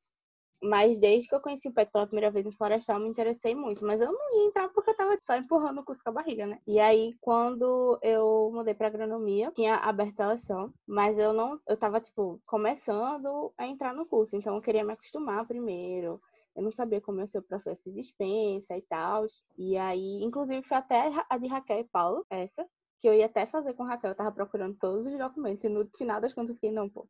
Mas 0.63 0.97
desde 0.97 1.27
que 1.27 1.35
eu 1.35 1.41
conheci 1.41 1.67
o 1.67 1.73
PET 1.73 1.91
pela 1.91 2.07
primeira 2.07 2.31
vez 2.31 2.45
em 2.45 2.51
Florestal, 2.51 2.95
eu 2.97 3.03
me 3.03 3.09
interessei 3.09 3.53
muito. 3.53 3.85
Mas 3.85 3.99
eu 3.99 4.11
não 4.11 4.39
ia 4.39 4.47
entrar 4.47 4.69
porque 4.69 4.91
eu 4.91 4.95
tava 4.95 5.17
só 5.21 5.35
empurrando 5.35 5.81
o 5.81 5.83
curso 5.83 6.01
com 6.01 6.09
a 6.09 6.13
barriga, 6.13 6.47
né? 6.47 6.59
E 6.65 6.79
aí, 6.79 7.13
quando 7.19 7.99
eu 8.01 8.49
mudei 8.53 8.73
pra 8.73 8.87
agronomia, 8.87 9.51
tinha 9.51 9.75
aberto 9.75 10.15
seleção, 10.15 10.73
mas 10.87 11.17
eu 11.17 11.33
não, 11.33 11.59
eu 11.67 11.75
tava, 11.75 11.99
tipo, 11.99 12.41
começando 12.45 13.53
a 13.57 13.67
entrar 13.67 13.93
no 13.93 14.05
curso. 14.05 14.37
Então 14.37 14.55
eu 14.55 14.61
queria 14.61 14.85
me 14.85 14.93
acostumar 14.93 15.45
primeiro. 15.45 16.21
Eu 16.55 16.63
não 16.63 16.71
sabia 16.71 17.01
como 17.01 17.19
ia 17.19 17.27
ser 17.27 17.39
o 17.39 17.43
processo 17.43 17.83
de 17.89 17.95
dispensa 17.95 18.77
e 18.77 18.81
tal. 18.83 19.25
E 19.57 19.77
aí, 19.77 20.23
inclusive, 20.23 20.63
foi 20.63 20.77
até 20.77 21.11
a 21.29 21.37
de 21.37 21.47
Raquel 21.47 21.79
e 21.79 21.83
Paulo, 21.83 22.25
essa, 22.29 22.65
que 23.01 23.09
eu 23.09 23.13
ia 23.13 23.25
até 23.25 23.45
fazer 23.45 23.73
com 23.73 23.83
Raquel. 23.83 24.11
Eu 24.11 24.15
tava 24.15 24.31
procurando 24.31 24.77
todos 24.79 25.05
os 25.05 25.17
documentos. 25.17 25.63
E 25.65 25.69
no 25.69 25.85
final 25.97 26.21
das 26.21 26.33
contas, 26.33 26.51
eu 26.51 26.55
fiquei, 26.55 26.71
não, 26.71 26.89
pô, 26.89 27.05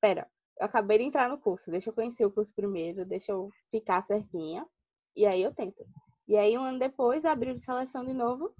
pera, 0.00 0.28
eu 0.58 0.66
acabei 0.66 0.98
de 0.98 1.04
entrar 1.04 1.28
no 1.28 1.38
curso, 1.38 1.70
deixa 1.70 1.90
eu 1.90 1.94
conhecer 1.94 2.24
o 2.26 2.30
curso 2.30 2.52
primeiro, 2.54 3.04
deixa 3.04 3.32
eu 3.32 3.50
ficar 3.70 4.02
certinha, 4.02 4.66
e 5.16 5.26
aí 5.26 5.42
eu 5.42 5.54
tento. 5.54 5.84
E 6.26 6.36
aí, 6.36 6.58
um 6.58 6.62
ano 6.62 6.78
depois, 6.78 7.24
abriu 7.24 7.54
de 7.54 7.60
seleção 7.60 8.04
de 8.04 8.12
novo, 8.12 8.52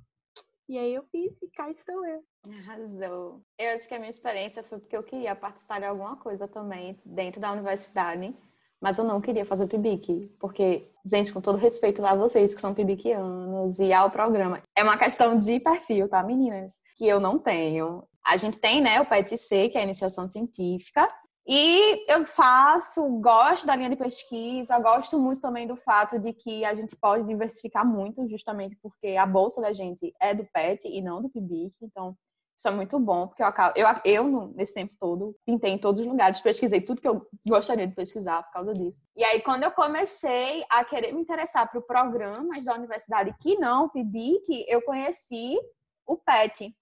e 0.68 0.78
aí 0.78 0.94
eu 0.94 1.02
fiz, 1.10 1.32
e 1.42 1.48
cá 1.50 1.70
estou 1.70 2.06
eu. 2.06 2.22
Arrasou. 2.60 3.42
Eu 3.58 3.74
acho 3.74 3.88
que 3.88 3.94
a 3.94 3.98
minha 3.98 4.10
experiência 4.10 4.62
foi 4.62 4.78
porque 4.78 4.96
eu 4.96 5.02
queria 5.02 5.34
participar 5.34 5.80
de 5.80 5.86
alguma 5.86 6.16
coisa 6.16 6.46
também 6.46 6.98
dentro 7.04 7.40
da 7.40 7.52
universidade, 7.52 8.34
mas 8.80 8.96
eu 8.96 9.04
não 9.04 9.20
queria 9.20 9.44
fazer 9.44 9.66
PIBIC, 9.66 10.36
porque, 10.38 10.90
gente, 11.04 11.32
com 11.32 11.40
todo 11.40 11.58
respeito 11.58 12.04
a 12.04 12.14
vocês 12.14 12.54
que 12.54 12.60
são 12.60 12.74
PIBICianos 12.74 13.78
e 13.80 13.92
ao 13.92 14.10
programa, 14.10 14.62
é 14.76 14.84
uma 14.84 14.96
questão 14.96 15.36
de 15.36 15.58
perfil, 15.58 16.08
tá, 16.08 16.22
meninas? 16.22 16.80
Que 16.96 17.08
eu 17.08 17.18
não 17.18 17.38
tenho. 17.38 18.04
A 18.24 18.36
gente 18.36 18.58
tem, 18.58 18.80
né, 18.80 19.00
o 19.00 19.06
PET-C, 19.06 19.70
que 19.70 19.78
é 19.78 19.80
a 19.80 19.84
iniciação 19.84 20.28
científica, 20.28 21.08
e 21.50 22.04
eu 22.12 22.26
faço, 22.26 23.02
gosto 23.20 23.66
da 23.66 23.74
linha 23.74 23.88
de 23.88 23.96
pesquisa, 23.96 24.78
gosto 24.78 25.18
muito 25.18 25.40
também 25.40 25.66
do 25.66 25.76
fato 25.76 26.18
de 26.18 26.34
que 26.34 26.62
a 26.62 26.74
gente 26.74 26.94
pode 26.94 27.26
diversificar 27.26 27.86
muito, 27.86 28.28
justamente 28.28 28.76
porque 28.82 29.16
a 29.16 29.24
bolsa 29.24 29.62
da 29.62 29.72
gente 29.72 30.14
é 30.20 30.34
do 30.34 30.44
PET 30.44 30.86
e 30.86 31.00
não 31.00 31.22
do 31.22 31.30
PIBIC, 31.30 31.74
então 31.80 32.14
isso 32.54 32.68
é 32.68 32.70
muito 32.70 32.98
bom, 33.00 33.28
porque 33.28 33.42
eu, 33.42 33.48
eu, 33.76 33.86
eu 34.04 34.48
nesse 34.48 34.74
tempo 34.74 34.94
todo, 35.00 35.34
pintei 35.46 35.70
em 35.70 35.78
todos 35.78 36.02
os 36.02 36.06
lugares, 36.06 36.40
pesquisei 36.40 36.82
tudo 36.82 37.00
que 37.00 37.08
eu 37.08 37.26
gostaria 37.46 37.86
de 37.86 37.94
pesquisar 37.94 38.42
por 38.42 38.52
causa 38.52 38.74
disso. 38.74 39.00
E 39.16 39.24
aí, 39.24 39.40
quando 39.40 39.62
eu 39.62 39.70
comecei 39.70 40.66
a 40.68 40.84
querer 40.84 41.12
me 41.12 41.22
interessar 41.22 41.70
por 41.70 41.80
programas 41.82 42.62
da 42.62 42.74
universidade 42.74 43.34
que 43.40 43.56
não 43.56 43.86
o 43.86 43.88
PIBIC, 43.88 44.67
eu 44.69 44.82
conheci 44.82 45.56
o 46.05 46.17
PET 46.17 46.76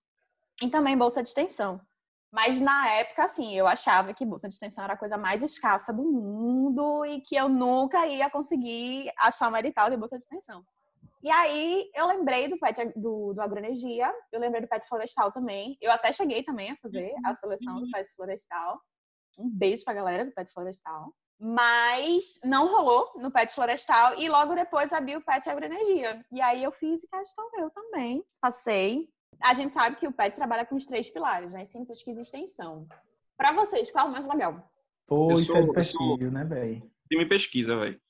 e 0.60 0.70
também 0.70 0.98
bolsa 0.98 1.22
de 1.22 1.28
extensão. 1.28 1.80
Mas 2.36 2.60
na 2.60 2.86
época, 2.90 3.24
assim, 3.24 3.54
eu 3.54 3.66
achava 3.66 4.12
que 4.12 4.22
bolsa 4.22 4.46
de 4.46 4.54
extensão 4.54 4.84
era 4.84 4.92
a 4.92 4.96
coisa 4.98 5.16
mais 5.16 5.42
escassa 5.42 5.90
do 5.90 6.02
mundo 6.02 7.02
e 7.06 7.22
que 7.22 7.34
eu 7.34 7.48
nunca 7.48 8.06
ia 8.06 8.28
conseguir 8.28 9.10
achar 9.16 9.48
uma 9.48 9.58
edital 9.58 9.88
de 9.88 9.96
bolsa 9.96 10.18
de 10.18 10.22
extensão. 10.22 10.62
E 11.22 11.30
aí 11.30 11.90
eu 11.94 12.06
lembrei 12.06 12.46
do 12.46 12.58
PET 12.58 12.92
do, 12.94 13.32
do 13.32 13.40
Agroenergia, 13.40 14.12
eu 14.30 14.38
lembrei 14.38 14.60
do 14.60 14.68
PET 14.68 14.86
Florestal 14.86 15.32
também. 15.32 15.78
Eu 15.80 15.90
até 15.90 16.12
cheguei 16.12 16.42
também 16.42 16.72
a 16.72 16.76
fazer 16.76 17.14
a 17.24 17.34
seleção 17.34 17.80
do 17.80 17.90
PET 17.90 18.14
Florestal. 18.14 18.82
Um 19.38 19.48
beijo 19.48 19.82
pra 19.82 19.94
galera 19.94 20.26
do 20.26 20.32
PET 20.32 20.52
Florestal. 20.52 21.14
Mas 21.40 22.38
não 22.44 22.66
rolou 22.66 23.12
no 23.16 23.30
PET 23.30 23.54
Florestal 23.54 24.14
e 24.18 24.28
logo 24.28 24.54
depois 24.54 24.92
abriu 24.92 25.20
o 25.20 25.24
PET 25.24 25.48
Agroenergia. 25.48 26.22
E 26.30 26.42
aí 26.42 26.62
eu 26.62 26.70
fiz 26.70 27.02
e 27.02 27.08
cá 27.08 27.22
estou 27.22 27.48
eu 27.54 27.70
também. 27.70 28.22
Passei. 28.42 29.08
A 29.40 29.54
gente 29.54 29.72
sabe 29.72 29.96
que 29.96 30.06
o 30.06 30.12
PET 30.12 30.34
trabalha 30.36 30.64
com 30.66 30.76
os 30.76 30.86
três 30.86 31.08
pilares, 31.10 31.52
né? 31.52 31.62
Ensino, 31.62 31.86
pesquisa 31.86 32.20
e 32.20 32.22
extensão. 32.22 32.86
Pra 33.36 33.52
vocês, 33.52 33.90
qual 33.90 34.06
é 34.06 34.08
o 34.08 34.12
mais 34.12 34.26
legal? 34.26 34.70
Pô, 35.06 35.30
Eu 35.30 35.34
isso 35.34 35.46
sou- 35.46 35.56
é 35.56 35.62
de 35.62 35.68
eu 35.76 35.82
sou- 35.82 36.16
né, 36.18 36.44
velho? 36.44 36.90
Time 37.10 37.26
pesquisa, 37.26 37.76
velho. 37.76 38.00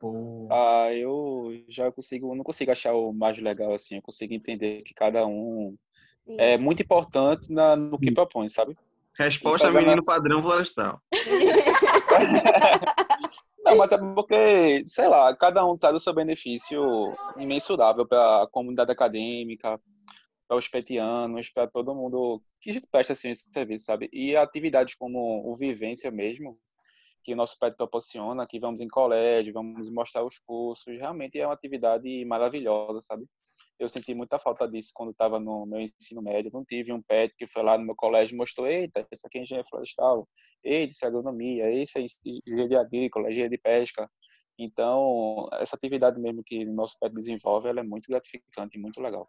Pô. 0.00 0.48
Ah, 0.50 0.92
eu 0.92 1.52
já 1.68 1.90
consigo, 1.92 2.34
não 2.34 2.44
consigo 2.44 2.70
achar 2.70 2.92
o 2.94 3.12
mais 3.12 3.38
legal 3.38 3.72
assim. 3.72 3.96
Eu 3.96 4.02
consigo 4.02 4.34
entender 4.34 4.82
que 4.82 4.92
cada 4.92 5.26
um 5.26 5.76
Sim. 6.26 6.36
é 6.38 6.58
muito 6.58 6.82
importante 6.82 7.52
na, 7.52 7.76
no 7.76 7.98
que 7.98 8.10
propõe, 8.12 8.48
sabe? 8.48 8.76
Resposta 9.18 9.70
menino 9.70 9.96
nessa- 9.96 10.12
padrão 10.12 10.42
florestal. 10.42 11.00
Não, 13.64 13.76
mas 13.76 13.90
é 13.90 13.98
porque, 13.98 14.84
sei 14.86 15.08
lá, 15.08 15.34
cada 15.34 15.64
um 15.66 15.76
traz 15.76 15.96
o 15.96 16.00
seu 16.00 16.14
benefício 16.14 16.80
imensurável 17.36 18.06
para 18.06 18.42
a 18.42 18.46
comunidade 18.46 18.92
acadêmica, 18.92 19.80
para 20.48 20.56
os 20.56 20.68
petianos, 20.68 21.50
para 21.50 21.66
todo 21.66 21.94
mundo 21.94 22.42
que 22.60 22.80
presta 22.90 23.12
assim, 23.12 23.30
esse 23.30 23.48
serviço, 23.52 23.84
sabe? 23.84 24.08
E 24.12 24.36
atividades 24.36 24.94
como 24.94 25.50
o 25.50 25.56
Vivência 25.56 26.10
mesmo, 26.10 26.58
que 27.24 27.32
o 27.32 27.36
nosso 27.36 27.58
PET 27.58 27.76
proporciona, 27.76 28.46
que 28.46 28.60
vamos 28.60 28.80
em 28.80 28.88
colégio, 28.88 29.52
vamos 29.52 29.90
mostrar 29.90 30.24
os 30.24 30.38
cursos, 30.38 30.96
realmente 30.98 31.40
é 31.40 31.46
uma 31.46 31.54
atividade 31.54 32.24
maravilhosa, 32.24 33.00
sabe? 33.00 33.26
eu 33.78 33.88
senti 33.88 34.14
muita 34.14 34.38
falta 34.38 34.66
disso 34.66 34.90
quando 34.94 35.10
estava 35.10 35.38
no 35.38 35.66
meu 35.66 35.80
ensino 35.80 36.22
médio. 36.22 36.50
Não 36.52 36.64
tive 36.64 36.92
um 36.92 37.02
PET 37.02 37.36
que 37.36 37.46
foi 37.46 37.62
lá 37.62 37.76
no 37.76 37.84
meu 37.84 37.94
colégio 37.94 38.34
e 38.34 38.38
mostrou: 38.38 38.66
eita, 38.66 39.06
isso 39.12 39.26
aqui 39.26 39.38
é 39.38 39.42
engenharia 39.42 39.68
florestal, 39.68 40.28
eita, 40.64 40.92
isso 40.92 41.04
é 41.04 41.08
agronomia, 41.08 41.70
isso 41.70 41.98
é 41.98 42.04
engenharia 42.46 42.80
agrícola, 42.80 43.28
engenharia 43.28 43.56
de 43.56 43.62
pesca. 43.62 44.10
Então, 44.58 45.48
essa 45.54 45.76
atividade 45.76 46.20
mesmo 46.20 46.42
que 46.42 46.64
o 46.64 46.72
nosso 46.72 46.98
PET 46.98 47.14
desenvolve, 47.14 47.68
ela 47.68 47.80
é 47.80 47.82
muito 47.82 48.06
gratificante 48.08 48.78
e 48.78 48.80
muito 48.80 49.00
legal. 49.00 49.28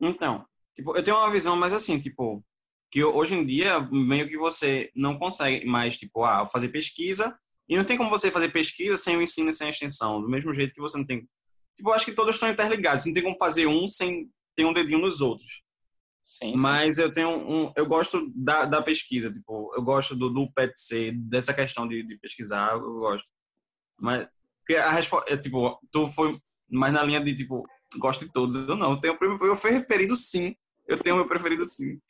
Então, 0.00 0.44
tipo, 0.74 0.96
eu 0.96 1.02
tenho 1.02 1.16
uma 1.16 1.30
visão 1.30 1.56
mais 1.56 1.72
assim, 1.72 1.98
tipo, 1.98 2.44
que 2.90 3.02
hoje 3.04 3.34
em 3.34 3.44
dia, 3.44 3.80
meio 3.90 4.28
que 4.28 4.38
você 4.38 4.90
não 4.94 5.18
consegue 5.18 5.66
mais, 5.66 5.96
tipo, 5.96 6.24
ah, 6.24 6.46
fazer 6.46 6.68
pesquisa, 6.68 7.38
e 7.68 7.76
não 7.76 7.84
tem 7.84 7.96
como 7.96 8.10
você 8.10 8.30
fazer 8.30 8.48
pesquisa 8.50 8.96
sem 8.96 9.16
o 9.16 9.22
ensino 9.22 9.50
e 9.50 9.52
sem 9.52 9.66
a 9.66 9.70
extensão, 9.70 10.20
do 10.20 10.28
mesmo 10.28 10.54
jeito 10.54 10.74
que 10.74 10.80
você 10.80 10.96
não 10.96 11.04
tem 11.04 11.28
Tipo, 11.78 11.90
eu 11.90 11.94
acho 11.94 12.04
que 12.04 12.12
todos 12.12 12.34
estão 12.34 12.50
interligados. 12.50 13.06
Não 13.06 13.14
tem 13.14 13.22
como 13.22 13.38
fazer 13.38 13.68
um 13.68 13.86
sem 13.86 14.28
ter 14.56 14.64
um 14.64 14.72
dedinho 14.72 14.98
nos 14.98 15.20
outros. 15.20 15.62
Sim, 16.24 16.50
sim. 16.50 16.56
Mas 16.56 16.98
eu 16.98 17.10
tenho 17.10 17.30
um, 17.30 17.72
eu 17.76 17.86
gosto 17.86 18.30
da, 18.34 18.64
da 18.64 18.82
pesquisa, 18.82 19.32
tipo, 19.32 19.72
eu 19.74 19.82
gosto 19.82 20.16
do, 20.16 20.28
do 20.28 20.52
PETC, 20.52 21.12
dessa 21.12 21.54
questão 21.54 21.86
de, 21.86 22.02
de 22.02 22.18
pesquisar, 22.18 22.72
eu 22.72 22.80
gosto. 22.98 23.28
Mas 23.98 24.28
a 24.76 24.90
resposta, 24.90 25.32
é, 25.32 25.36
tipo, 25.36 25.80
tu 25.90 26.08
foi 26.08 26.32
mais 26.68 26.92
na 26.92 27.02
linha 27.02 27.22
de 27.22 27.34
tipo, 27.34 27.64
gosto 27.96 28.24
de 28.24 28.32
todos. 28.32 28.68
Eu 28.68 28.76
não, 28.76 28.92
eu 28.92 29.00
tenho 29.00 29.14
o 29.14 29.38
meu 29.38 29.56
preferido 29.56 30.16
sim. 30.16 30.56
Eu 30.86 30.98
tenho 30.98 31.16
o 31.16 31.18
meu 31.18 31.28
preferido 31.28 31.64
sim. 31.64 32.00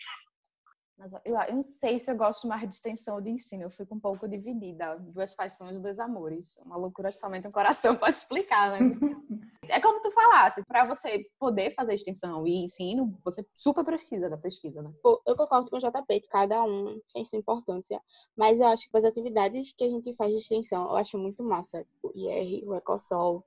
Mas 0.97 1.13
eu, 1.13 1.21
eu 1.25 1.55
não 1.55 1.63
sei 1.63 1.99
se 1.99 2.11
eu 2.11 2.17
gosto 2.17 2.49
mais 2.49 2.63
de 2.63 2.75
extensão 2.75 3.15
ou 3.15 3.21
de 3.21 3.31
ensino. 3.31 3.63
Eu 3.63 3.71
fico 3.71 3.95
um 3.95 4.01
pouco 4.01 4.29
dividida. 4.29 4.97
Duas 4.99 5.33
paixões, 5.33 5.81
dois 5.81 5.99
amores. 5.99 6.57
Uma 6.65 6.77
loucura 6.77 7.13
que 7.13 7.21
somente 7.21 7.47
um 7.47 7.53
coração 7.53 7.95
pode 7.97 8.17
explicar, 8.17 8.73
né? 8.73 8.79
é 9.69 9.81
como 9.81 10.01
tu 10.01 10.11
falasse, 10.11 10.65
para 10.65 10.85
você 10.87 11.27
poder 11.39 11.71
fazer 11.73 11.95
extensão 11.95 12.47
e 12.47 12.65
ensino, 12.65 13.17
você 13.25 13.47
super 13.55 13.85
precisa 13.85 14.29
da 14.29 14.37
pesquisa, 14.37 14.83
né? 14.83 14.91
Eu 15.27 15.37
concordo 15.37 15.71
com 15.71 15.77
o 15.77 15.81
JP, 15.81 16.21
cada 16.31 16.63
um 16.65 17.01
tem 17.13 17.25
sua 17.25 17.39
importância. 17.39 18.01
Mas 18.37 18.61
eu 18.61 18.67
acho 18.67 18.91
que 18.91 18.97
as 18.97 19.05
atividades 19.05 19.73
que 19.77 19.85
a 19.85 19.91
gente 19.91 20.15
faz 20.15 20.33
de 20.33 20.39
extensão, 20.39 20.85
eu 20.85 20.97
acho 20.97 21.19
muito 21.19 21.43
massa. 21.43 21.87
O 22.03 22.11
IR, 22.15 22.67
o 22.67 22.75
Ecosol, 22.75 23.45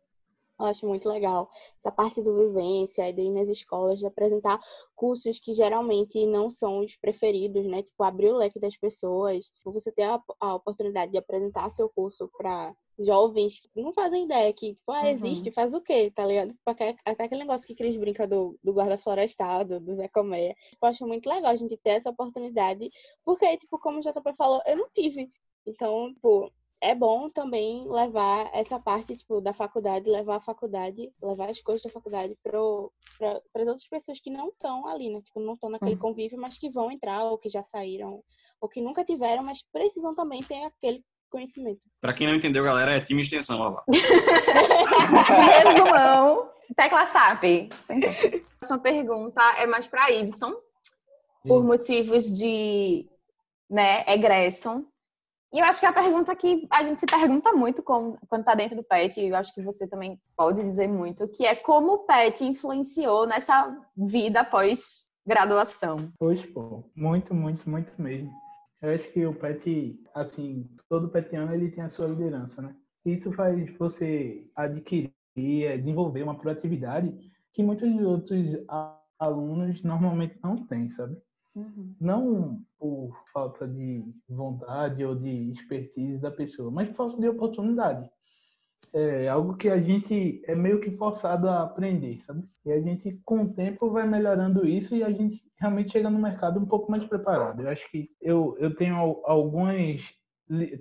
eu 0.61 0.67
acho 0.67 0.85
muito 0.85 1.07
legal 1.09 1.49
essa 1.79 1.91
parte 1.91 2.21
do 2.21 2.35
vivência, 2.35 3.11
de 3.11 3.21
ir 3.21 3.31
nas 3.31 3.47
escolas, 3.47 3.99
de 3.99 4.05
apresentar 4.05 4.59
cursos 4.95 5.39
que 5.39 5.53
geralmente 5.53 6.25
não 6.25 6.49
são 6.49 6.79
os 6.79 6.95
preferidos, 6.95 7.65
né? 7.65 7.83
Tipo, 7.83 8.03
abrir 8.03 8.31
o 8.31 8.37
leque 8.37 8.59
das 8.59 8.77
pessoas. 8.77 9.51
Você 9.65 9.91
ter 9.91 10.03
a, 10.03 10.21
a 10.39 10.55
oportunidade 10.55 11.11
de 11.11 11.17
apresentar 11.17 11.69
seu 11.69 11.89
curso 11.89 12.29
para 12.37 12.75
jovens 12.99 13.59
que 13.59 13.81
não 13.81 13.93
fazem 13.93 14.25
ideia 14.25 14.53
que, 14.53 14.73
tipo, 14.73 14.91
ah, 14.91 15.09
existe, 15.09 15.49
uhum. 15.49 15.53
faz 15.53 15.73
o 15.73 15.81
quê, 15.81 16.11
tá 16.11 16.25
ligado? 16.25 16.49
Tipo, 16.49 16.61
até 16.69 16.95
aquele 17.05 17.41
negócio 17.41 17.65
que 17.65 17.75
Cris 17.75 17.97
brinca 17.97 18.27
do, 18.27 18.57
do 18.63 18.73
guarda 18.73 18.97
florestal, 18.97 19.65
do, 19.65 19.79
do 19.79 19.95
Zé 19.95 20.07
Colmeia. 20.07 20.55
Tipo, 20.69 20.85
eu 20.85 20.89
acho 20.89 21.07
muito 21.07 21.29
legal 21.29 21.51
a 21.51 21.55
gente 21.55 21.77
ter 21.77 21.91
essa 21.91 22.09
oportunidade, 22.09 22.89
porque, 23.23 23.57
tipo, 23.57 23.79
como 23.79 23.99
o 23.99 24.01
JP 24.01 24.33
falou, 24.37 24.61
eu 24.65 24.77
não 24.77 24.89
tive. 24.93 25.31
Então, 25.65 26.13
tipo, 26.13 26.51
é 26.81 26.95
bom 26.95 27.29
também 27.29 27.87
levar 27.87 28.49
essa 28.53 28.79
parte 28.79 29.15
tipo 29.15 29.39
da 29.39 29.53
faculdade, 29.53 30.09
levar 30.09 30.37
a 30.37 30.41
faculdade, 30.41 31.11
levar 31.21 31.49
as 31.49 31.61
coisas 31.61 31.83
da 31.83 31.89
faculdade 31.89 32.35
para 32.43 32.59
as 32.59 33.67
outras 33.67 33.87
pessoas 33.87 34.19
que 34.19 34.31
não 34.31 34.49
estão 34.49 34.87
ali, 34.87 35.11
né? 35.11 35.21
Tipo, 35.21 35.39
não 35.39 35.53
estão 35.53 35.69
naquele 35.69 35.93
uhum. 35.93 35.99
convívio, 35.99 36.39
mas 36.39 36.57
que 36.57 36.71
vão 36.71 36.91
entrar 36.91 37.23
ou 37.25 37.37
que 37.37 37.49
já 37.49 37.61
saíram 37.61 38.23
ou 38.59 38.67
que 38.67 38.81
nunca 38.81 39.03
tiveram, 39.03 39.43
mas 39.43 39.63
precisam 39.71 40.15
também 40.15 40.41
ter 40.41 40.63
aquele 40.63 41.03
conhecimento. 41.29 41.81
Para 42.01 42.13
quem 42.13 42.27
não 42.27 42.35
entendeu, 42.35 42.63
galera, 42.63 42.95
é 42.95 43.01
time 43.01 43.21
extensão, 43.21 43.59
ó 43.59 43.69
lá. 43.69 43.83
Resumão, 45.63 46.49
tecla 46.75 47.05
SAP. 47.05 47.43
A 47.43 48.57
próxima 48.59 48.79
pergunta 48.79 49.41
é 49.57 49.65
mais 49.65 49.87
para 49.87 50.11
Ibson, 50.11 50.53
por 51.43 51.63
motivos 51.63 52.25
de 52.37 53.07
né, 53.69 54.03
egresso 54.07 54.85
e 55.53 55.59
eu 55.59 55.65
acho 55.65 55.79
que 55.79 55.85
é 55.85 55.89
a 55.89 55.93
pergunta 55.93 56.35
que 56.35 56.65
a 56.69 56.83
gente 56.83 56.99
se 56.99 57.05
pergunta 57.05 57.51
muito 57.51 57.83
quando 57.83 58.17
está 58.39 58.55
dentro 58.55 58.77
do 58.77 58.83
PET, 58.83 59.19
e 59.19 59.27
eu 59.27 59.35
acho 59.35 59.53
que 59.53 59.61
você 59.61 59.85
também 59.85 60.19
pode 60.37 60.63
dizer 60.63 60.87
muito, 60.87 61.27
que 61.27 61.45
é 61.45 61.55
como 61.55 61.93
o 61.93 61.97
PET 61.99 62.45
influenciou 62.45 63.27
nessa 63.27 63.77
vida 63.97 64.45
pós-graduação. 64.45 66.11
Pois, 66.17 66.45
pô, 66.47 66.83
muito, 66.95 67.33
muito, 67.33 67.69
muito 67.69 67.91
mesmo. 68.01 68.31
Eu 68.81 68.95
acho 68.95 69.11
que 69.11 69.25
o 69.25 69.35
PET, 69.35 69.99
assim, 70.15 70.69
todo 70.87 71.09
petiano 71.09 71.53
ele 71.53 71.69
tem 71.69 71.83
a 71.83 71.89
sua 71.89 72.07
liderança, 72.07 72.61
né? 72.61 72.75
Isso 73.05 73.31
faz 73.33 73.77
você 73.77 74.49
adquirir, 74.55 75.11
é, 75.37 75.77
desenvolver 75.77 76.23
uma 76.23 76.37
proatividade 76.37 77.13
que 77.53 77.61
muitos 77.61 77.99
outros 78.01 78.49
alunos 79.19 79.83
normalmente 79.83 80.39
não 80.41 80.65
têm, 80.65 80.89
sabe? 80.91 81.17
Uhum. 81.53 81.93
Não 81.99 82.61
por 82.81 83.15
falta 83.31 83.67
de 83.67 84.03
vontade 84.27 85.05
ou 85.05 85.13
de 85.13 85.51
expertise 85.51 86.17
da 86.17 86.31
pessoa, 86.31 86.71
mas 86.71 86.89
falta 86.95 87.21
de 87.21 87.29
oportunidade. 87.29 88.09
É 88.91 89.29
algo 89.29 89.55
que 89.55 89.69
a 89.69 89.79
gente 89.79 90.41
é 90.47 90.55
meio 90.55 90.81
que 90.81 90.89
forçado 90.97 91.47
a 91.47 91.61
aprender, 91.61 92.19
sabe? 92.25 92.43
E 92.65 92.71
a 92.71 92.81
gente, 92.81 93.21
com 93.23 93.43
o 93.43 93.53
tempo, 93.53 93.91
vai 93.91 94.07
melhorando 94.07 94.67
isso 94.67 94.95
e 94.95 95.03
a 95.03 95.11
gente 95.11 95.39
realmente 95.59 95.91
chega 95.91 96.09
no 96.09 96.19
mercado 96.19 96.59
um 96.59 96.65
pouco 96.65 96.89
mais 96.89 97.05
preparado. 97.05 97.61
Eu 97.61 97.69
acho 97.69 97.89
que 97.91 98.09
eu, 98.19 98.57
eu 98.59 98.75
tenho 98.75 98.95
algumas, 98.95 100.01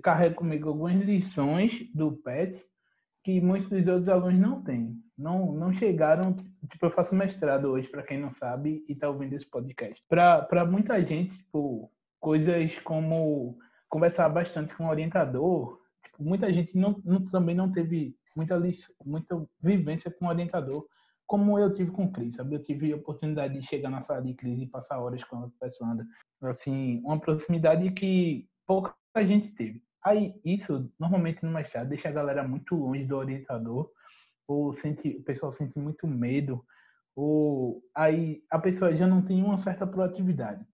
carrego 0.01 0.37
comigo 0.37 0.69
algumas 0.69 0.99
lições 1.05 1.71
do 1.93 2.13
PET 2.13 2.59
que 3.23 3.39
muitos 3.39 3.69
dos 3.69 3.87
outros 3.87 4.09
alunos 4.09 4.39
não 4.39 4.63
têm. 4.63 4.95
Não, 5.21 5.51
não 5.53 5.71
chegaram. 5.71 6.33
Tipo, 6.33 6.87
eu 6.87 6.91
faço 6.91 7.13
mestrado 7.13 7.65
hoje, 7.65 7.87
para 7.87 8.03
quem 8.03 8.19
não 8.19 8.33
sabe, 8.33 8.83
e 8.87 8.93
está 8.93 9.07
ouvindo 9.07 9.33
esse 9.33 9.45
podcast. 9.45 10.03
Para 10.09 10.65
muita 10.65 10.99
gente, 11.05 11.37
tipo, 11.37 11.91
coisas 12.19 12.77
como 12.79 13.57
conversar 13.87 14.29
bastante 14.29 14.75
com 14.75 14.85
o 14.85 14.89
orientador, 14.89 15.79
tipo, 16.03 16.23
muita 16.23 16.51
gente 16.51 16.75
não, 16.77 16.99
não, 17.03 17.25
também 17.29 17.55
não 17.55 17.71
teve 17.71 18.15
muita, 18.35 18.57
muita 19.05 19.45
vivência 19.61 20.09
com 20.09 20.25
o 20.25 20.29
orientador, 20.29 20.87
como 21.27 21.59
eu 21.59 21.73
tive 21.73 21.91
com 21.91 22.05
o 22.05 22.11
Cris, 22.11 22.35
sabe? 22.35 22.55
Eu 22.55 22.63
tive 22.63 22.91
a 22.91 22.95
oportunidade 22.95 23.59
de 23.59 23.65
chegar 23.65 23.89
na 23.89 24.03
sala 24.03 24.21
de 24.21 24.33
Cris 24.33 24.59
e 24.61 24.65
passar 24.65 24.99
horas 24.99 25.23
com 25.23 25.37
ela 25.37 25.51
conversando. 25.51 26.03
Assim, 26.41 26.99
uma 27.05 27.19
proximidade 27.19 27.91
que 27.91 28.49
pouca 28.65 28.95
gente 29.17 29.49
teve. 29.49 29.83
Aí, 30.03 30.33
isso, 30.43 30.91
normalmente 30.99 31.45
no 31.45 31.51
mestrado, 31.51 31.89
deixa 31.89 32.09
a 32.09 32.11
galera 32.11 32.47
muito 32.47 32.75
longe 32.75 33.05
do 33.05 33.17
orientador, 33.17 33.91
ou 34.47 34.73
sente, 34.73 35.17
o 35.17 35.23
pessoal 35.23 35.51
sente 35.51 35.77
muito 35.77 36.07
medo, 36.07 36.63
ou 37.15 37.83
aí 37.95 38.43
a 38.49 38.57
pessoa 38.59 38.95
já 38.95 39.07
não 39.07 39.21
tem 39.21 39.43
uma 39.43 39.57
certa 39.57 39.85
proatividade 39.85 40.65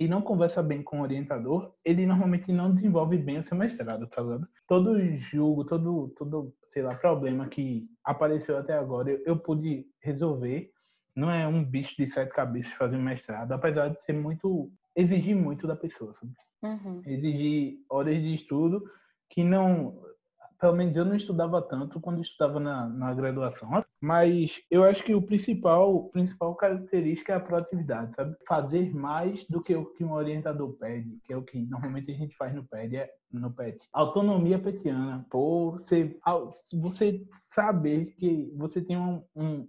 e 0.00 0.06
não 0.06 0.22
conversa 0.22 0.62
bem 0.62 0.82
com 0.82 1.00
o 1.00 1.02
orientador, 1.02 1.74
ele 1.84 2.06
normalmente 2.06 2.52
não 2.52 2.72
desenvolve 2.72 3.18
bem 3.18 3.38
o 3.38 3.42
seu 3.42 3.56
mestrado, 3.56 4.06
tá 4.06 4.22
ligado? 4.22 4.48
Todo 4.66 5.00
julgo, 5.16 5.64
todo, 5.64 6.08
todo, 6.16 6.54
sei 6.68 6.82
lá, 6.82 6.94
problema 6.94 7.48
que 7.48 7.88
apareceu 8.04 8.56
até 8.56 8.74
agora, 8.74 9.10
eu, 9.10 9.20
eu 9.26 9.36
pude 9.36 9.86
resolver. 10.00 10.70
Não 11.16 11.28
é 11.28 11.48
um 11.48 11.64
bicho 11.64 11.96
de 11.96 12.06
sete 12.06 12.32
cabeças 12.32 12.72
fazer 12.74 12.96
um 12.96 13.02
mestrado, 13.02 13.50
apesar 13.50 13.88
de 13.88 14.00
ser 14.04 14.12
muito, 14.12 14.70
exigir 14.94 15.34
muito 15.34 15.66
da 15.66 15.74
pessoa, 15.74 16.14
sabe? 16.14 16.32
Uhum. 16.62 17.02
Exigir 17.04 17.78
horas 17.90 18.22
de 18.22 18.34
estudo 18.34 18.84
que 19.28 19.42
não. 19.42 20.00
Pelo 20.60 20.74
menos 20.74 20.96
eu 20.96 21.04
não 21.04 21.14
estudava 21.14 21.62
tanto 21.62 22.00
quando 22.00 22.20
estudava 22.20 22.58
na, 22.58 22.88
na 22.88 23.14
graduação. 23.14 23.84
Mas 24.00 24.60
eu 24.70 24.84
acho 24.84 25.02
que 25.02 25.14
o 25.14 25.22
principal, 25.22 26.04
principal 26.10 26.54
característica 26.54 27.32
é 27.32 27.36
a 27.36 27.40
proatividade, 27.40 28.14
sabe? 28.14 28.36
Fazer 28.46 28.94
mais 28.94 29.44
do 29.46 29.62
que 29.62 29.74
o 29.74 29.86
que 29.86 30.04
um 30.04 30.12
orientador 30.12 30.72
pede, 30.74 31.18
que 31.24 31.32
é 31.32 31.36
o 31.36 31.42
que 31.42 31.60
normalmente 31.66 32.10
a 32.10 32.14
gente 32.14 32.36
faz 32.36 32.54
no 32.54 32.64
PED, 32.64 32.96
é, 32.96 33.10
no 33.32 33.52
PET. 33.52 33.78
Autonomia 33.92 34.58
petiana, 34.58 35.26
por 35.30 35.78
você, 35.78 36.16
você 36.74 37.24
saber 37.50 38.14
que 38.16 38.52
você 38.56 38.80
tem 38.80 38.96
um, 38.96 39.22
um, 39.34 39.68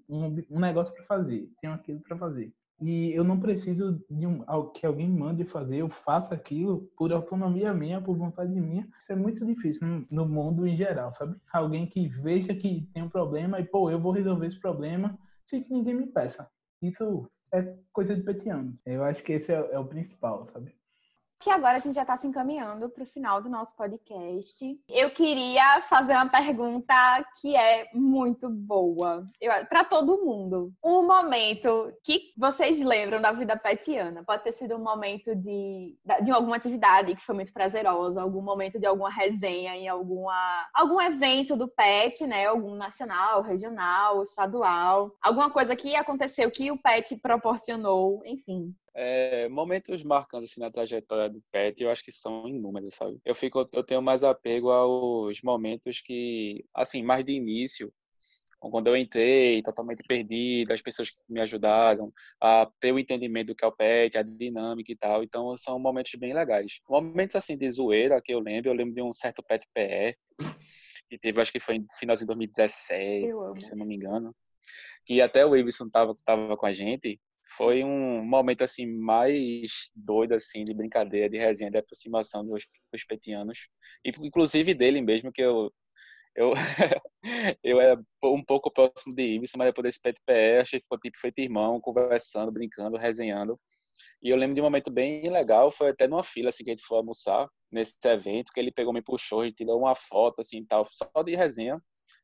um 0.50 0.60
negócio 0.60 0.94
para 0.94 1.06
fazer, 1.06 1.50
tem 1.62 1.70
aquilo 1.70 2.02
para 2.02 2.18
fazer 2.18 2.54
e 2.82 3.12
eu 3.14 3.24
não 3.24 3.40
preciso 3.40 4.02
de 4.10 4.26
um, 4.26 4.44
que 4.74 4.86
alguém 4.86 5.10
mande 5.10 5.44
fazer, 5.44 5.78
eu 5.78 5.90
faço 5.90 6.34
aquilo 6.34 6.90
por 6.96 7.12
autonomia 7.12 7.74
minha, 7.74 8.02
por 8.02 8.18
vontade 8.18 8.54
minha. 8.54 8.88
Isso 9.02 9.12
é 9.12 9.16
muito 9.16 9.46
difícil 9.46 9.86
no, 9.86 10.08
no, 10.10 10.28
mundo 10.28 10.66
em 10.66 10.78
geral, 10.78 11.12
sabe? 11.12 11.36
Alguém 11.52 11.86
que 11.86 12.08
veja 12.08 12.56
que 12.56 12.88
tem 12.94 13.04
um 13.04 13.10
problema 13.10 13.60
e, 13.60 13.66
pô, 13.66 13.90
eu 13.92 14.00
vou 14.00 14.14
resolver 14.14 14.48
esse 14.48 14.60
problema 14.60 15.18
sem 15.46 15.62
que 15.62 15.74
ninguém 15.74 15.94
me 15.94 16.08
peça. 16.08 16.50
Isso 16.82 17.30
é 17.54 17.76
coisa 17.92 18.16
de 18.16 18.24
petiano. 18.24 18.78
Eu 18.86 19.04
acho 19.04 19.22
que 19.24 19.34
esse 19.34 19.52
é, 19.52 19.70
é 19.72 19.80
o 19.80 19.86
principal, 19.86 20.46
sabe? 20.46 20.74
Que 21.40 21.50
agora 21.50 21.78
a 21.78 21.80
gente 21.80 21.96
já 21.96 22.02
está 22.02 22.18
se 22.18 22.28
encaminhando 22.28 22.90
para 22.90 23.04
o 23.04 23.08
final 23.08 23.42
do 23.42 23.50
nosso 23.50 23.76
podcast. 23.76 24.78
Eu 24.90 25.10
queria 25.12 25.82
fazer 25.82 26.14
uma 26.14 26.28
pergunta 26.28 26.94
que 27.40 27.56
é 27.56 27.90
muito 27.94 28.50
boa 28.50 29.26
para 29.70 29.86
todo 29.86 30.24
mundo. 30.24 30.74
Um 30.84 31.08
momento 31.08 31.94
que 32.04 32.34
vocês 32.38 32.82
lembram 32.82 33.22
da 33.22 33.32
vida 33.32 33.56
petiana. 33.56 34.24
Pode 34.24 34.44
ter 34.44 34.54
sido 34.54 34.76
um 34.76 34.84
momento 34.84 35.34
de, 35.34 35.98
de 36.22 36.32
alguma 36.32 36.58
atividade 36.58 37.16
que 37.16 37.24
foi 37.24 37.36
muito 37.36 37.54
prazerosa, 37.54 38.22
algum 38.22 38.42
momento 38.42 38.78
de 38.78 38.86
alguma 38.86 39.10
resenha 39.10 39.76
em 39.76 39.88
alguma, 39.88 40.68
algum 40.74 41.00
evento 41.00 41.56
do 41.56 41.70
PET, 41.70 42.28
né? 42.28 42.48
Algum 42.48 42.76
nacional, 42.76 43.42
regional, 43.42 44.24
estadual. 44.24 45.16
Alguma 45.22 45.50
coisa 45.50 45.76
que 45.76 45.96
aconteceu 45.96 46.52
que 46.52 46.70
o 46.70 46.78
PET 46.78 47.16
proporcionou, 47.18 48.22
enfim. 48.26 48.76
É, 48.96 49.48
momentos 49.50 50.04
marcantes 50.04 50.52
assim, 50.52 50.62
na 50.62 50.72
trajetória 50.72 51.30
do 51.30 51.42
Pet, 51.52 51.82
eu 51.82 51.90
acho 51.90 52.04
que 52.04 52.12
são 52.12 52.48
inúmeros, 52.48 52.96
sabe? 52.96 53.20
Eu 53.24 53.36
fico, 53.36 53.68
eu 53.74 53.84
tenho 53.84 54.02
mais 54.02 54.24
apego 54.24 54.70
aos 54.70 55.42
momentos 55.42 56.02
que, 56.02 56.66
assim, 56.74 57.04
mais 57.04 57.24
de 57.24 57.34
início, 57.34 57.94
quando 58.60 58.88
eu 58.88 58.98
entrei 58.98 59.62
totalmente 59.62 60.04
perdido, 60.04 60.74
as 60.74 60.82
pessoas 60.82 61.12
que 61.12 61.18
me 61.30 61.42
ajudaram 61.42 62.12
a 62.42 62.70
ter 62.80 62.92
o 62.92 63.00
entendimento 63.00 63.48
do 63.48 63.56
que 63.56 63.64
é 63.64 63.68
o 63.68 63.72
PET, 63.72 64.18
a 64.18 64.22
dinâmica 64.22 64.92
e 64.92 64.96
tal. 64.98 65.24
Então, 65.24 65.56
são 65.56 65.80
momentos 65.80 66.12
bem 66.20 66.34
legais. 66.34 66.82
Momentos, 66.90 67.38
assim, 67.38 67.58
de 67.58 67.72
zoeira 67.72 68.22
que 68.22 68.34
eu 68.34 68.40
lembro, 68.40 68.70
eu 68.70 68.74
lembro 68.74 68.94
de 68.94 69.02
um 69.02 69.14
certo 69.14 69.42
PET 69.42 69.66
PE, 69.74 70.18
que 71.10 71.18
teve, 71.18 71.42
acho 71.42 71.52
que 71.52 71.60
foi 71.60 71.76
em 71.76 71.86
finalzinho 71.98 72.26
de 72.26 72.34
2017, 72.34 73.28
se 73.58 73.72
eu 73.72 73.78
não 73.78 73.86
me 73.86 73.96
engano, 73.96 74.36
que 75.06 75.22
até 75.22 75.46
o 75.46 75.56
Ibson 75.56 75.90
tava, 75.90 76.16
tava 76.26 76.56
com 76.58 76.66
a 76.66 76.72
gente, 76.72 77.20
foi 77.60 77.84
um 77.84 78.24
momento 78.24 78.64
assim 78.64 78.86
mais 78.88 79.92
doido 79.94 80.34
assim 80.34 80.64
de 80.64 80.74
brincadeira, 80.74 81.30
de 81.30 81.38
resenha, 81.38 81.70
de 81.70 81.78
aproximação 81.78 82.46
dos, 82.46 82.66
dos 82.90 83.04
petianos, 83.04 83.68
e 84.06 84.12
inclusive 84.22 84.74
dele 84.74 85.02
mesmo 85.02 85.30
que 85.30 85.42
eu 85.42 85.70
eu 86.36 86.54
eu 87.62 87.82
era 87.82 88.02
um 88.24 88.42
pouco 88.42 88.72
próximo 88.72 89.14
de 89.14 89.24
Ibsen, 89.36 89.58
mas 89.58 89.68
depois 89.68 89.84
desse 89.84 90.02
PTPE, 90.02 90.62
achei 90.62 90.80
que 90.80 90.86
ficou 90.86 90.98
tipo 91.00 91.18
feito 91.20 91.40
irmão, 91.40 91.82
conversando, 91.82 92.50
brincando, 92.50 92.96
resenhando. 92.96 93.60
E 94.24 94.30
eu 94.30 94.38
lembro 94.38 94.56
de 94.56 94.62
um 94.62 94.64
momento 94.66 94.90
bem 94.90 95.30
legal, 95.30 95.70
foi 95.70 95.90
até 95.90 96.08
numa 96.08 96.24
fila 96.24 96.50
assim 96.50 96.64
que 96.64 96.70
a 96.70 96.74
gente 96.74 96.86
foi 96.86 96.98
almoçar 96.98 97.50
nesse 97.70 97.96
evento, 98.06 98.54
que 98.54 98.60
ele 98.60 98.72
pegou 98.72 98.94
me 98.94 99.02
puxou 99.02 99.46
e 99.46 99.52
tirou 99.52 99.80
uma 99.80 99.96
foto 99.96 100.40
assim, 100.42 100.64
tal, 100.66 100.88
só 100.92 101.10
de 101.24 101.36
resenha. 101.36 101.82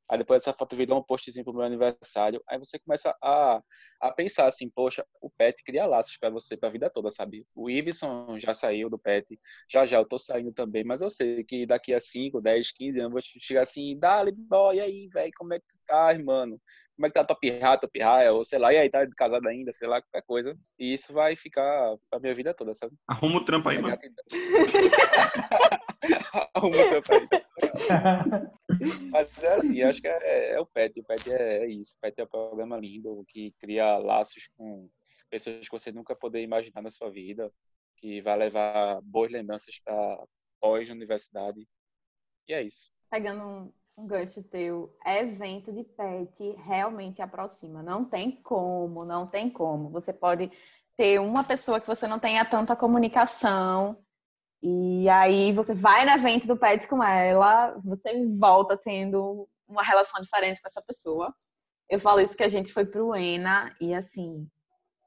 Aí 0.10 0.18
depois 0.18 0.44
essa 0.44 0.54
foto 0.54 0.76
virou 0.76 1.00
um 1.00 1.04
postzinho 1.04 1.44
pro 1.44 1.54
meu 1.54 1.64
aniversário. 1.64 2.42
Aí 2.48 2.60
você 2.60 2.78
começa 2.80 3.16
a, 3.22 3.62
a 4.00 4.12
pensar 4.12 4.46
assim, 4.46 4.70
poxa, 4.70 5.06
o 5.22 5.30
Pet 5.30 5.64
cria 5.64 5.86
laços 5.86 6.18
para 6.18 6.30
você 6.30 6.56
pra 6.56 6.70
vida 6.70 6.90
toda, 6.90 7.10
sabe? 7.10 7.46
O 7.56 7.70
Iveson 7.70 8.38
já 8.38 8.54
saiu 8.54 8.90
do 8.90 9.00
Pet, 9.00 9.38
já 9.70 9.86
já 9.86 9.98
eu 9.98 10.06
tô 10.06 10.18
saindo 10.20 10.52
também, 10.54 10.84
mas 10.84 11.02
eu 11.02 11.10
sei 11.10 11.44
que 11.44 11.66
daqui 11.66 11.94
a 11.94 12.00
5, 12.00 12.40
10, 12.42 12.72
15 12.72 13.00
anos 13.00 13.10
eu 13.10 13.12
vou 13.12 13.22
chegar 13.42 13.62
assim, 13.62 13.98
dale, 13.98 14.32
boy, 14.32 14.76
e 14.78 14.82
aí, 14.82 15.10
velho, 15.14 15.32
como 15.36 15.54
é 15.54 15.60
que 15.60 15.66
tu 15.68 15.80
tá, 15.88 16.18
mano? 16.24 16.60
Como 16.96 17.08
é 17.08 17.10
que 17.10 17.14
tá 17.14 17.26
tua 17.26 17.38
pirra, 17.38 17.78
tua 17.78 17.90
pirraia, 17.90 18.32
ou 18.32 18.46
sei 18.46 18.58
lá, 18.58 18.74
e 18.74 18.78
aí, 18.78 18.90
tá 18.90 19.06
casado 19.18 19.46
ainda, 19.48 19.72
sei 19.74 19.88
lá, 19.88 20.02
qualquer 20.02 20.24
coisa. 20.26 20.58
E 20.80 20.94
isso 20.94 21.12
vai 21.12 21.36
ficar 21.36 21.98
pra 22.10 22.20
minha 22.20 22.34
vida 22.34 22.54
toda, 22.54 22.74
sabe? 22.74 22.94
Arruma 23.08 23.38
o 23.38 23.46
trampo 23.46 23.68
aí, 23.68 23.80
mano. 23.80 23.98
Arruma 26.54 26.78
o 26.78 27.02
trampo 27.02 27.14
aí. 27.14 27.28
Mas 29.12 29.44
é 29.44 29.54
assim, 29.56 29.82
acho 29.82 30.02
que 30.02 30.08
é, 30.08 30.54
é, 30.54 30.60
o 30.60 30.66
PET. 30.66 31.00
O 31.00 31.04
PET 31.04 31.32
é, 31.32 31.64
é, 31.64 31.68
isso. 31.68 31.96
O 31.96 32.00
PET 32.02 32.20
é 32.20 32.24
um 32.24 32.28
programa 32.28 32.78
lindo 32.78 33.24
que 33.28 33.54
cria 33.60 33.98
laços 33.98 34.50
com 34.58 34.90
pessoas 35.30 35.68
que 35.68 35.72
você 35.72 35.92
nunca 35.92 36.16
poderia 36.16 36.46
imaginar 36.46 36.82
na 36.82 36.90
sua 36.90 37.10
vida, 37.10 37.52
que 37.98 38.22
vai 38.22 38.38
levar 38.38 39.02
boas 39.02 39.32
lembranças 39.32 39.80
para 39.80 40.24
pós-universidade. 40.60 41.68
E 42.48 42.54
é 42.54 42.62
isso. 42.62 42.92
Pegando 43.10 43.44
um, 43.44 43.74
um 43.98 44.08
gancho 44.08 44.44
teu, 44.44 44.96
evento 45.06 45.72
de 45.72 45.84
PET 45.84 46.56
realmente 46.66 47.22
aproxima. 47.22 47.82
Não 47.82 48.06
tem 48.06 48.32
como, 48.42 49.06
não 49.06 49.26
tem 49.28 49.50
como. 49.50 49.90
Você 49.90 50.12
pode 50.12 50.52
ter 50.98 51.20
uma 51.20 51.44
pessoa 51.44 51.80
que 51.80 51.88
você 51.88 52.08
não 52.08 52.20
tenha 52.20 52.46
tanta 52.46 52.76
comunicação 52.76 54.05
e 54.68 55.08
aí 55.10 55.54
você 55.54 55.76
vai 55.76 56.06
no 56.06 56.12
evento 56.14 56.48
do 56.48 56.58
Pet 56.58 56.88
com 56.88 57.04
ela, 57.04 57.80
você 57.84 58.26
volta 58.36 58.76
tendo 58.76 59.48
uma 59.68 59.84
relação 59.84 60.20
diferente 60.20 60.60
com 60.60 60.68
essa 60.68 60.82
pessoa. 60.82 61.32
Eu 61.88 62.00
falo 62.00 62.20
isso 62.20 62.36
que 62.36 62.42
a 62.42 62.50
gente 62.50 62.74
foi 62.74 62.84
pro 62.84 63.16
ENA 63.16 63.76
e 63.80 63.94
assim, 63.94 64.50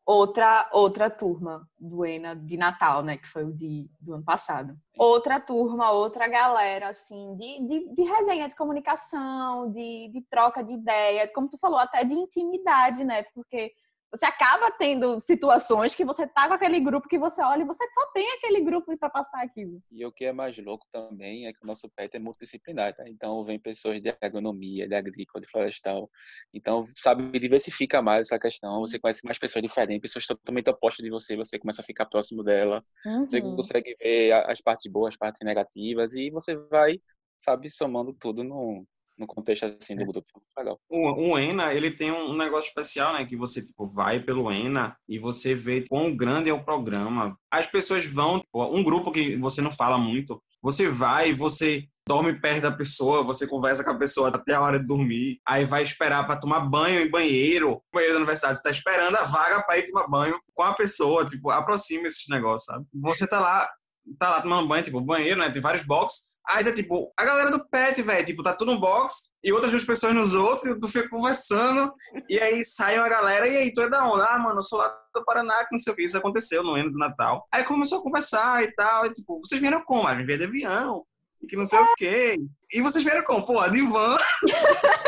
outra 0.06 0.70
outra 0.72 1.10
turma 1.10 1.68
do 1.76 2.06
ENA 2.06 2.36
de 2.36 2.56
Natal, 2.56 3.02
né, 3.02 3.16
que 3.16 3.26
foi 3.26 3.42
o 3.42 3.52
de, 3.52 3.90
do 3.98 4.14
ano 4.14 4.24
passado. 4.24 4.78
Outra 4.96 5.40
turma, 5.40 5.90
outra 5.90 6.28
galera 6.28 6.90
assim 6.90 7.34
de, 7.34 7.66
de, 7.66 7.94
de 7.96 8.02
resenha 8.04 8.48
de 8.48 8.54
comunicação, 8.54 9.72
de, 9.72 10.08
de 10.12 10.20
troca 10.30 10.62
de 10.62 10.74
ideia, 10.74 11.26
como 11.34 11.48
tu 11.48 11.58
falou, 11.58 11.80
até 11.80 12.04
de 12.04 12.14
intimidade, 12.14 13.02
né? 13.02 13.24
Porque 13.34 13.72
você 14.10 14.24
acaba 14.24 14.70
tendo 14.70 15.20
situações 15.20 15.94
que 15.94 16.04
você 16.04 16.26
tá 16.26 16.48
com 16.48 16.54
aquele 16.54 16.80
grupo 16.80 17.08
que 17.08 17.18
você 17.18 17.42
olha 17.42 17.62
e 17.62 17.66
você 17.66 17.84
só 17.92 18.06
tem 18.12 18.30
aquele 18.32 18.60
grupo 18.62 18.96
para 18.96 19.10
passar 19.10 19.42
aquilo. 19.42 19.82
E 19.90 20.04
o 20.04 20.12
que 20.12 20.24
é 20.24 20.32
mais 20.32 20.56
louco 20.58 20.86
também 20.90 21.46
é 21.46 21.52
que 21.52 21.58
o 21.62 21.66
nosso 21.66 21.88
PET 21.90 22.16
é 22.16 22.18
multidisciplinar, 22.18 22.94
tá? 22.94 23.08
Então 23.08 23.44
vem 23.44 23.58
pessoas 23.58 24.00
de 24.00 24.14
agronomia, 24.20 24.88
de 24.88 24.94
agrícola, 24.94 25.42
de 25.42 25.48
florestal. 25.48 26.10
Então, 26.54 26.86
sabe, 26.96 27.38
diversifica 27.38 28.00
mais 28.00 28.26
essa 28.26 28.38
questão. 28.38 28.80
Você 28.80 28.98
conhece 28.98 29.24
mais 29.24 29.38
pessoas 29.38 29.62
diferentes, 29.62 30.00
pessoas 30.00 30.26
totalmente 30.26 30.70
opostas 30.70 31.04
de 31.04 31.10
você, 31.10 31.36
você 31.36 31.58
começa 31.58 31.82
a 31.82 31.84
ficar 31.84 32.06
próximo 32.06 32.42
dela. 32.42 32.82
Uhum. 33.04 33.26
Você 33.26 33.40
consegue 33.42 33.96
ver 34.00 34.32
as 34.32 34.60
partes 34.60 34.90
boas, 34.90 35.14
as 35.14 35.18
partes 35.18 35.42
negativas 35.44 36.14
e 36.14 36.30
você 36.30 36.56
vai, 36.56 36.98
sabe, 37.36 37.68
somando 37.70 38.14
tudo 38.14 38.42
no, 38.42 38.86
no 39.18 39.26
contexto 39.26 39.64
assim 39.64 39.96
do 39.96 40.02
é. 40.02 40.06
grupo. 40.06 40.42
Legal. 40.56 40.78
O, 40.88 41.32
o 41.32 41.38
ENA, 41.38 41.74
ele 41.74 41.90
tem 41.90 42.10
um 42.10 42.36
negócio 42.36 42.68
especial, 42.68 43.12
né? 43.12 43.24
Que 43.24 43.36
você, 43.36 43.62
tipo, 43.62 43.86
vai 43.86 44.20
pelo 44.20 44.50
ENA 44.50 44.96
e 45.08 45.18
você 45.18 45.54
vê 45.54 45.86
quão 45.88 46.16
grande 46.16 46.50
é 46.50 46.52
o 46.52 46.64
programa. 46.64 47.36
As 47.50 47.66
pessoas 47.66 48.06
vão, 48.06 48.40
tipo, 48.40 48.64
um 48.64 48.82
grupo 48.82 49.10
que 49.10 49.36
você 49.36 49.60
não 49.60 49.70
fala 49.70 49.98
muito, 49.98 50.42
você 50.62 50.88
vai, 50.88 51.32
você 51.32 51.84
dorme 52.08 52.40
perto 52.40 52.62
da 52.62 52.72
pessoa, 52.72 53.22
você 53.22 53.46
conversa 53.46 53.84
com 53.84 53.90
a 53.90 53.98
pessoa 53.98 54.30
até 54.30 54.54
a 54.54 54.60
hora 54.62 54.80
de 54.80 54.86
dormir, 54.86 55.38
aí 55.46 55.66
vai 55.66 55.82
esperar 55.82 56.26
para 56.26 56.40
tomar 56.40 56.60
banho 56.60 57.02
em 57.02 57.10
banheiro, 57.10 57.72
o 57.72 57.82
banheiro 57.92 58.14
da 58.14 58.20
universidade, 58.20 58.56
está 58.56 58.70
esperando 58.70 59.14
a 59.16 59.24
vaga 59.24 59.62
para 59.62 59.78
ir 59.78 59.84
tomar 59.84 60.08
banho 60.08 60.40
com 60.54 60.62
a 60.62 60.74
pessoa, 60.74 61.26
tipo, 61.26 61.50
aproxima 61.50 62.06
esses 62.06 62.24
negócios, 62.28 62.64
sabe? 62.64 62.86
Você 62.94 63.28
tá 63.28 63.38
lá, 63.38 63.68
tá 64.18 64.30
lá 64.30 64.40
tomando 64.40 64.68
banho, 64.68 64.84
tipo, 64.84 65.00
banheiro, 65.00 65.40
né? 65.40 65.50
Tem 65.50 65.60
vários 65.60 65.84
boxes, 65.84 66.28
Aí 66.50 66.64
tá 66.64 66.72
tipo, 66.72 67.12
a 67.14 67.26
galera 67.26 67.50
do 67.50 67.62
pet, 67.68 68.00
velho, 68.00 68.24
tipo, 68.24 68.42
tá 68.42 68.54
tudo 68.54 68.72
no 68.72 68.80
box 68.80 69.16
e 69.44 69.52
outras 69.52 69.70
duas 69.70 69.84
pessoas 69.84 70.14
nos 70.14 70.34
outros, 70.34 70.78
tu 70.80 70.88
fica 70.88 71.06
conversando, 71.06 71.92
e 72.26 72.40
aí 72.40 72.64
sai 72.64 72.98
uma 72.98 73.08
galera, 73.08 73.46
e 73.46 73.54
aí, 73.54 73.70
tu 73.70 73.82
é 73.82 73.90
da 73.90 74.06
onde? 74.10 74.22
Ah, 74.26 74.38
mano, 74.38 74.60
eu 74.60 74.62
sou 74.62 74.78
lá 74.78 74.88
do 75.14 75.24
Paraná, 75.26 75.62
que 75.66 75.72
não 75.72 75.78
sei 75.78 75.92
o 75.92 75.96
que, 75.96 76.04
isso 76.04 76.16
aconteceu 76.16 76.62
no 76.62 76.74
ano 76.74 76.90
do 76.90 76.98
Natal. 76.98 77.46
Aí 77.52 77.64
começou 77.64 77.98
a 77.98 78.02
conversar 78.02 78.64
e 78.64 78.72
tal, 78.72 79.04
e 79.04 79.12
tipo, 79.12 79.38
vocês 79.40 79.60
vieram 79.60 79.84
como? 79.84 80.08
Ah, 80.08 80.14
vieram 80.14 80.38
de 80.38 80.44
avião, 80.44 81.04
e 81.42 81.46
que 81.46 81.54
não 81.54 81.66
sei 81.66 81.80
o 81.80 81.94
quê. 81.98 82.36
E 82.72 82.80
vocês 82.80 83.04
vieram 83.04 83.24
como? 83.24 83.44
Pô, 83.44 83.68
de 83.68 83.82
van. 83.82 84.16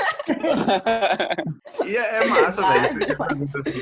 e 1.86 1.96
é, 1.96 2.16
é 2.16 2.24
massa, 2.26 2.62
velho. 2.62 2.84
Assim. 3.56 3.72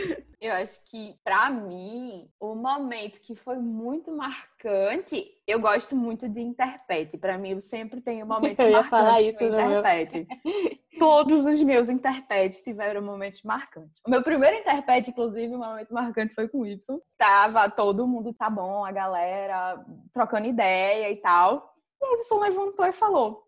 Eu 0.41 0.53
acho 0.53 0.85
que, 0.85 1.15
pra 1.25 1.51
mim, 1.51 2.31
o 2.39 2.55
momento 2.55 3.21
que 3.21 3.35
foi 3.35 3.57
muito 3.57 4.11
marcante, 4.13 5.27
eu 5.47 5.59
gosto 5.61 5.97
muito 5.97 6.29
de 6.29 6.41
Interpete. 6.41 7.19
Pra 7.19 7.37
mim, 7.37 7.51
eu 7.51 7.61
sempre 7.61 8.01
tenho 8.01 8.25
um 8.25 8.29
momento 8.29 8.59
eu 8.61 8.71
marcante 8.71 8.91
falar 8.91 9.21
isso 9.21 9.43
Interpete. 9.43 10.27
Todos 10.99 11.45
os 11.45 11.63
meus 11.63 11.89
Interpetes 11.89 12.63
tiveram 12.63 13.03
momentos 13.03 13.43
marcantes. 13.43 14.01
O 14.07 14.11
meu 14.11 14.23
primeiro 14.23 14.57
Interpete, 14.57 15.11
inclusive, 15.11 15.55
um 15.55 15.59
momento 15.59 15.93
marcante 15.93 16.35
foi 16.35 16.49
com 16.49 16.61
o 16.61 16.67
Y. 16.67 17.01
Tava 17.17 17.69
todo 17.71 18.07
mundo, 18.07 18.33
tá 18.33 18.49
bom, 18.49 18.85
a 18.85 18.93
galera 18.93 19.85
trocando 20.13 20.47
ideia 20.47 21.11
e 21.11 21.17
tal. 21.17 21.75
E 22.01 22.07
o 22.07 22.21
Y 22.21 22.41
levantou 22.41 22.87
e 22.87 22.93
falou: 22.93 23.45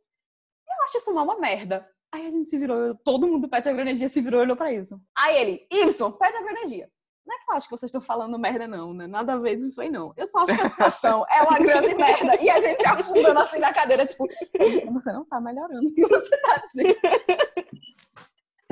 Eu 0.66 0.84
acho 0.84 0.98
isso 0.98 1.12
uma 1.12 1.38
merda. 1.38 1.88
Aí 2.12 2.26
a 2.26 2.30
gente 2.30 2.50
se 2.50 2.58
virou, 2.58 2.94
todo 3.04 3.26
mundo 3.26 3.42
do 3.42 3.48
Pet 3.48 3.68
Agroenergia 3.68 4.08
se 4.08 4.20
virou 4.20 4.40
e 4.40 4.42
olhou 4.42 4.56
pra 4.56 4.72
Ibson. 4.72 5.00
Aí 5.16 5.36
ele, 5.36 5.66
Ibson, 5.70 6.10
Pet 6.12 6.36
Agroenergia. 6.36 6.90
Não 7.24 7.36
é 7.36 7.38
que 7.38 7.50
eu 7.50 7.54
acho 7.54 7.68
que 7.68 7.76
vocês 7.76 7.88
estão 7.88 8.00
falando 8.00 8.36
merda, 8.38 8.66
não, 8.66 8.92
né? 8.92 9.06
Nada 9.06 9.34
a 9.34 9.38
ver 9.38 9.54
isso 9.54 9.80
aí, 9.80 9.88
não. 9.88 10.12
Eu 10.16 10.26
só 10.26 10.40
acho 10.40 10.56
que 10.56 10.62
a 10.62 10.70
situação 10.70 11.24
é 11.30 11.42
uma 11.42 11.58
grande 11.58 11.94
merda. 11.94 12.34
E 12.42 12.50
a 12.50 12.60
gente 12.60 12.84
afundando 12.84 13.38
assim 13.38 13.60
na 13.60 13.72
cadeira, 13.72 14.04
tipo, 14.04 14.26
você 14.92 15.12
não 15.12 15.24
tá 15.24 15.40
melhorando 15.40 15.88
o 15.88 15.94
que 15.94 16.04
você 16.06 16.36
tá 16.40 16.56
dizendo. 16.56 16.98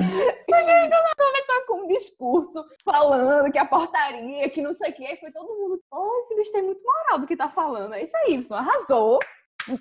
Só 0.01 0.65
que 0.65 0.71
ainda 0.71 0.97
começou 1.17 1.65
com 1.67 1.83
um 1.83 1.87
discurso 1.87 2.65
falando 2.83 3.51
que 3.51 3.57
a 3.57 3.65
portaria, 3.65 4.49
que 4.49 4.61
não 4.61 4.73
sei 4.73 4.91
o 4.91 4.93
que, 4.93 5.05
aí 5.05 5.17
foi 5.17 5.31
todo 5.31 5.55
mundo, 5.55 5.81
oh, 5.91 6.19
esse 6.19 6.35
bicho 6.35 6.51
tem 6.51 6.63
muito 6.63 6.81
moral 6.83 7.19
do 7.19 7.27
que 7.27 7.37
tá 7.37 7.47
falando. 7.47 7.93
É 7.93 8.03
isso 8.03 8.17
aí, 8.17 8.33
Ibson, 8.33 8.55
arrasou. 8.55 9.19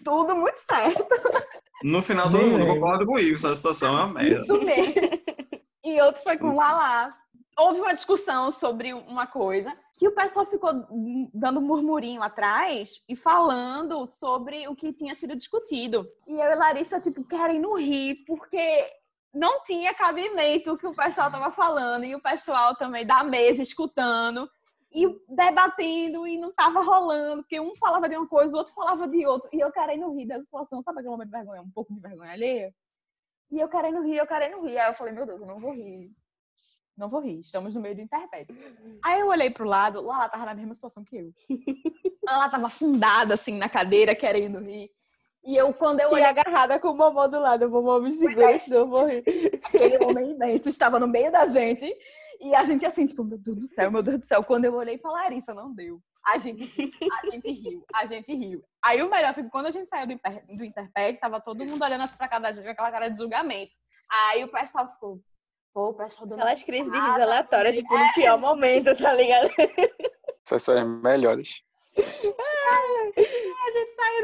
Tudo 0.05 0.37
muito 0.37 0.59
certo. 0.59 1.09
No 1.83 2.03
final, 2.03 2.31
todo 2.31 2.47
mundo 2.47 2.67
concorda 2.67 3.07
com 3.07 3.19
isso. 3.19 3.47
A 3.47 3.55
situação 3.55 3.99
é 3.99 4.05
uma 4.05 4.15
merda. 4.15 4.43
Isso 4.43 4.63
mesmo. 4.63 5.19
E 5.85 6.01
outro 6.03 6.23
foi 6.23 6.37
com 6.37 6.49
o 6.49 6.57
Lala. 6.57 7.15
houve 7.57 7.81
uma 7.81 7.95
discussão 7.95 8.51
sobre 8.51 8.93
uma 8.93 9.27
coisa 9.27 9.75
que 9.99 10.07
o 10.07 10.15
pessoal 10.15 10.47
ficou 10.47 10.71
dando 11.35 11.61
murmurinho 11.61 12.23
atrás 12.23 13.03
e 13.09 13.17
falando 13.17 14.07
sobre 14.07 14.69
o 14.69 14.77
que 14.77 14.93
tinha 14.93 15.15
sido 15.15 15.35
discutido. 15.35 16.09
E 16.27 16.33
eu 16.33 16.51
e 16.51 16.55
Larissa, 16.55 17.01
tipo, 17.01 17.25
querendo 17.25 17.75
rir, 17.75 18.25
porque 18.27 18.87
não 19.35 19.65
tinha 19.65 19.93
cabimento 19.93 20.73
o 20.73 20.79
que 20.79 20.87
o 20.87 20.95
pessoal 20.95 21.31
tava 21.31 21.51
falando 21.51 22.05
e 22.05 22.15
o 22.15 22.23
pessoal 22.23 22.77
também 22.77 23.05
da 23.05 23.25
mesa 23.25 23.63
escutando 23.63 24.49
e 24.93 25.07
debatendo 25.29 26.27
e 26.27 26.39
não 26.39 26.53
tava 26.53 26.81
rolando, 26.81 27.43
porque 27.43 27.61
um 27.61 27.75
falava 27.77 28.09
de 28.09 28.17
uma 28.17 28.27
coisa, 28.27 28.55
o 28.55 28.59
outro 28.59 28.73
falava 28.73 29.07
de 29.07 29.27
outra, 29.27 29.51
e 29.53 29.61
eu 29.61 29.71
querendo 29.71 30.13
rir 30.15 30.27
da 30.27 30.41
situação, 30.41 30.83
sabe 30.83 30.99
aquele 30.99 31.11
momento 31.11 31.29
de 31.29 31.37
vergonha, 31.37 31.63
um 31.63 31.71
pouco 31.71 31.93
de 31.93 32.01
vergonha 32.01 32.33
alheia? 32.33 32.75
E 33.51 33.59
eu 33.59 33.69
querendo 33.69 34.03
rir, 34.03 34.17
eu 34.17 34.27
querendo 34.27 34.61
rir. 34.61 34.79
Aí 34.79 34.91
eu 34.91 34.95
falei, 34.95 35.13
meu 35.13 35.25
Deus, 35.25 35.41
eu 35.41 35.47
não 35.47 35.59
vou 35.59 35.73
rir. 35.73 36.11
Não 36.97 37.09
vou 37.09 37.21
rir, 37.21 37.41
estamos 37.41 37.75
no 37.75 37.81
meio 37.81 37.95
do 37.95 38.01
interpete. 38.01 38.53
Aí 39.05 39.21
eu 39.21 39.29
olhei 39.29 39.51
pro 39.51 39.65
lado, 39.65 40.03
lá 40.03 40.17
ela 40.17 40.29
tava 40.29 40.47
na 40.47 40.55
mesma 40.55 40.75
situação 40.75 41.05
que 41.05 41.17
eu. 41.17 41.33
Ela 42.29 42.51
tava 42.51 42.67
afundada, 42.67 43.33
assim, 43.33 43.57
na 43.57 43.71
cadeira, 43.71 44.15
querendo 44.15 44.59
rir. 44.59 44.91
E 45.43 45.57
eu, 45.57 45.73
quando 45.73 46.01
eu 46.01 46.11
olhei... 46.11 46.25
E 46.25 46.27
agarrada 46.27 46.79
com 46.79 46.89
o 46.89 46.95
Momô 46.95 47.27
do 47.27 47.41
lado, 47.41 47.67
o 47.67 47.71
Momô 47.71 48.01
me 48.01 48.13
segura, 48.13 48.59
senão 48.59 48.81
eu 48.81 48.87
vou 48.87 49.07
rir. 49.07 49.23
Aquele 49.65 50.05
homem 50.05 50.33
imenso 50.33 50.69
estava 50.69 51.01
no 51.01 51.09
meio 51.09 51.33
da 51.33 51.47
gente. 51.47 51.97
E 52.41 52.55
a 52.55 52.65
gente 52.65 52.87
assim, 52.87 53.07
tipo, 53.07 53.25
meu 53.25 53.39
Deus 53.39 53.59
do 53.59 53.69
céu, 53.69 53.91
meu 53.91 54.03
Deus 54.03 54.19
do 54.19 54.25
céu. 54.25 54.45
Quando 54.45 54.65
eu 54.65 54.75
olhei 54.75 54.97
pra 54.97 55.11
Larissa, 55.11 55.53
não 55.53 55.75
deu. 55.75 56.01
A 56.25 56.39
gente, 56.39 56.63
a 57.23 57.31
gente 57.31 57.51
riu, 57.51 57.85
a 57.95 58.07
gente 58.07 58.35
riu. 58.35 58.63
Aí 58.85 59.03
o 59.03 59.11
melhor 59.11 59.35
foi 59.35 59.43
que 59.43 59.51
quando 59.51 59.67
a 59.67 59.71
gente 59.71 59.89
saiu 59.89 60.07
do, 60.07 60.13
inter, 60.13 60.45
do 60.47 60.65
Interpet, 60.65 61.19
tava 61.19 61.41
todo 61.41 61.65
mundo 61.65 61.83
olhando 61.83 62.05
assim 62.05 62.17
pra 62.17 62.29
cada 62.29 62.53
gente 62.53 62.65
com 62.65 62.71
aquela 62.71 62.91
cara 62.91 63.09
de 63.09 63.19
julgamento. 63.19 63.75
Aí 64.11 64.45
o 64.45 64.49
pessoal 64.49 64.89
ficou, 64.89 65.21
pô, 65.75 65.89
o 65.91 65.95
pessoal 65.95 66.29
do. 66.29 66.35
Aquelas 66.35 66.63
crises 66.63 66.93
de 66.93 66.99
riso 66.99 67.11
aleatória, 67.11 67.73
tipo, 67.73 67.97
no 67.97 68.13
pior 68.13 68.39
momento, 68.39 68.95
tá 68.97 69.15
ligado? 69.15 69.51
Essas 70.47 70.63
são 70.63 70.79
as 70.79 70.87
melhores. 71.03 71.63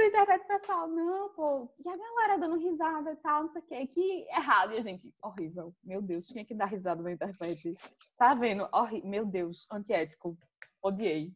do 0.05 0.09
internet 0.09 0.47
pessoal, 0.47 0.87
não, 0.88 1.31
pô, 1.31 1.69
e 1.85 1.88
a 1.88 1.97
galera 1.97 2.38
dando 2.38 2.59
risada 2.59 3.12
e 3.12 3.17
tal, 3.17 3.43
não 3.43 3.49
sei 3.49 3.62
o 3.62 3.64
que, 3.64 3.87
que 3.87 4.27
errado. 4.29 4.73
E 4.73 4.77
a 4.77 4.81
gente, 4.81 5.12
horrível, 5.23 5.75
meu 5.83 6.03
Deus, 6.03 6.27
tinha 6.27 6.45
que 6.45 6.55
dar 6.55 6.67
risada 6.67 7.03
na 7.03 7.12
internet. 7.12 7.73
Tá 8.19 8.35
vendo? 8.35 8.69
Horrível, 8.73 9.09
meu 9.09 9.27
Deus, 9.27 9.67
antiético, 9.71 10.37
odiei. 10.83 11.33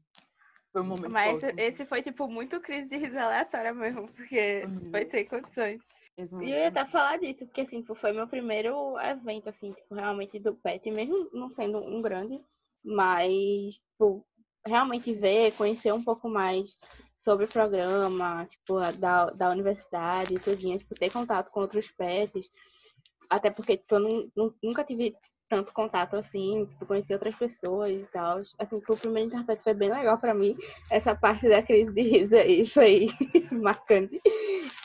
Foi 0.72 0.82
um 0.82 0.86
momento 0.86 1.10
Mas 1.10 1.42
esse 1.56 1.86
foi, 1.86 2.02
tipo, 2.02 2.28
muito 2.28 2.60
crise 2.60 2.88
de 2.88 2.96
risada 2.96 3.26
aleatória 3.26 3.72
mesmo, 3.72 4.08
porque 4.12 4.64
uhum. 4.66 4.90
foi 4.90 5.04
sem 5.06 5.26
condições. 5.26 5.80
E 6.18 6.50
eu 6.50 6.58
ia 6.58 6.68
até 6.68 6.84
falar 6.84 7.18
disso, 7.18 7.46
porque 7.46 7.60
assim, 7.60 7.80
tipo, 7.80 7.94
foi 7.94 8.12
meu 8.12 8.26
primeiro 8.26 8.98
evento, 8.98 9.48
assim, 9.48 9.72
tipo, 9.72 9.94
realmente 9.94 10.38
do 10.38 10.54
PET, 10.54 10.90
mesmo 10.90 11.30
não 11.32 11.48
sendo 11.48 11.78
um 11.78 12.02
grande, 12.02 12.40
mas, 12.84 13.78
tipo, 13.78 14.26
realmente 14.66 15.14
ver, 15.14 15.52
conhecer 15.52 15.92
um 15.92 16.02
pouco 16.02 16.28
mais 16.28 16.76
sobre 17.18 17.46
o 17.46 17.48
programa, 17.48 18.46
tipo, 18.46 18.78
da, 18.98 19.26
da 19.26 19.50
universidade 19.50 20.34
e 20.34 20.38
tipo, 20.78 20.94
ter 20.94 21.12
contato 21.12 21.50
com 21.50 21.60
outros 21.60 21.90
pets, 21.90 22.48
até 23.28 23.50
porque, 23.50 23.76
tipo, 23.76 23.96
eu 23.96 24.30
não, 24.36 24.54
nunca 24.62 24.84
tive 24.84 25.14
tanto 25.48 25.72
contato 25.72 26.14
assim, 26.14 26.66
tipo, 26.66 26.86
conhecer 26.86 27.14
outras 27.14 27.34
pessoas 27.34 27.90
e 27.90 28.06
tal. 28.10 28.40
Assim, 28.58 28.76
o 28.76 28.96
primeiro 28.96 29.28
interprete 29.28 29.62
foi 29.62 29.74
bem 29.74 29.90
legal 29.90 30.18
para 30.18 30.34
mim. 30.34 30.56
Essa 30.90 31.14
parte 31.14 31.48
da 31.48 31.62
crise 31.62 31.92
de 31.92 32.02
riso 32.02 32.36
aí 32.36 32.66
foi 32.68 33.06
marcante. 33.50 34.20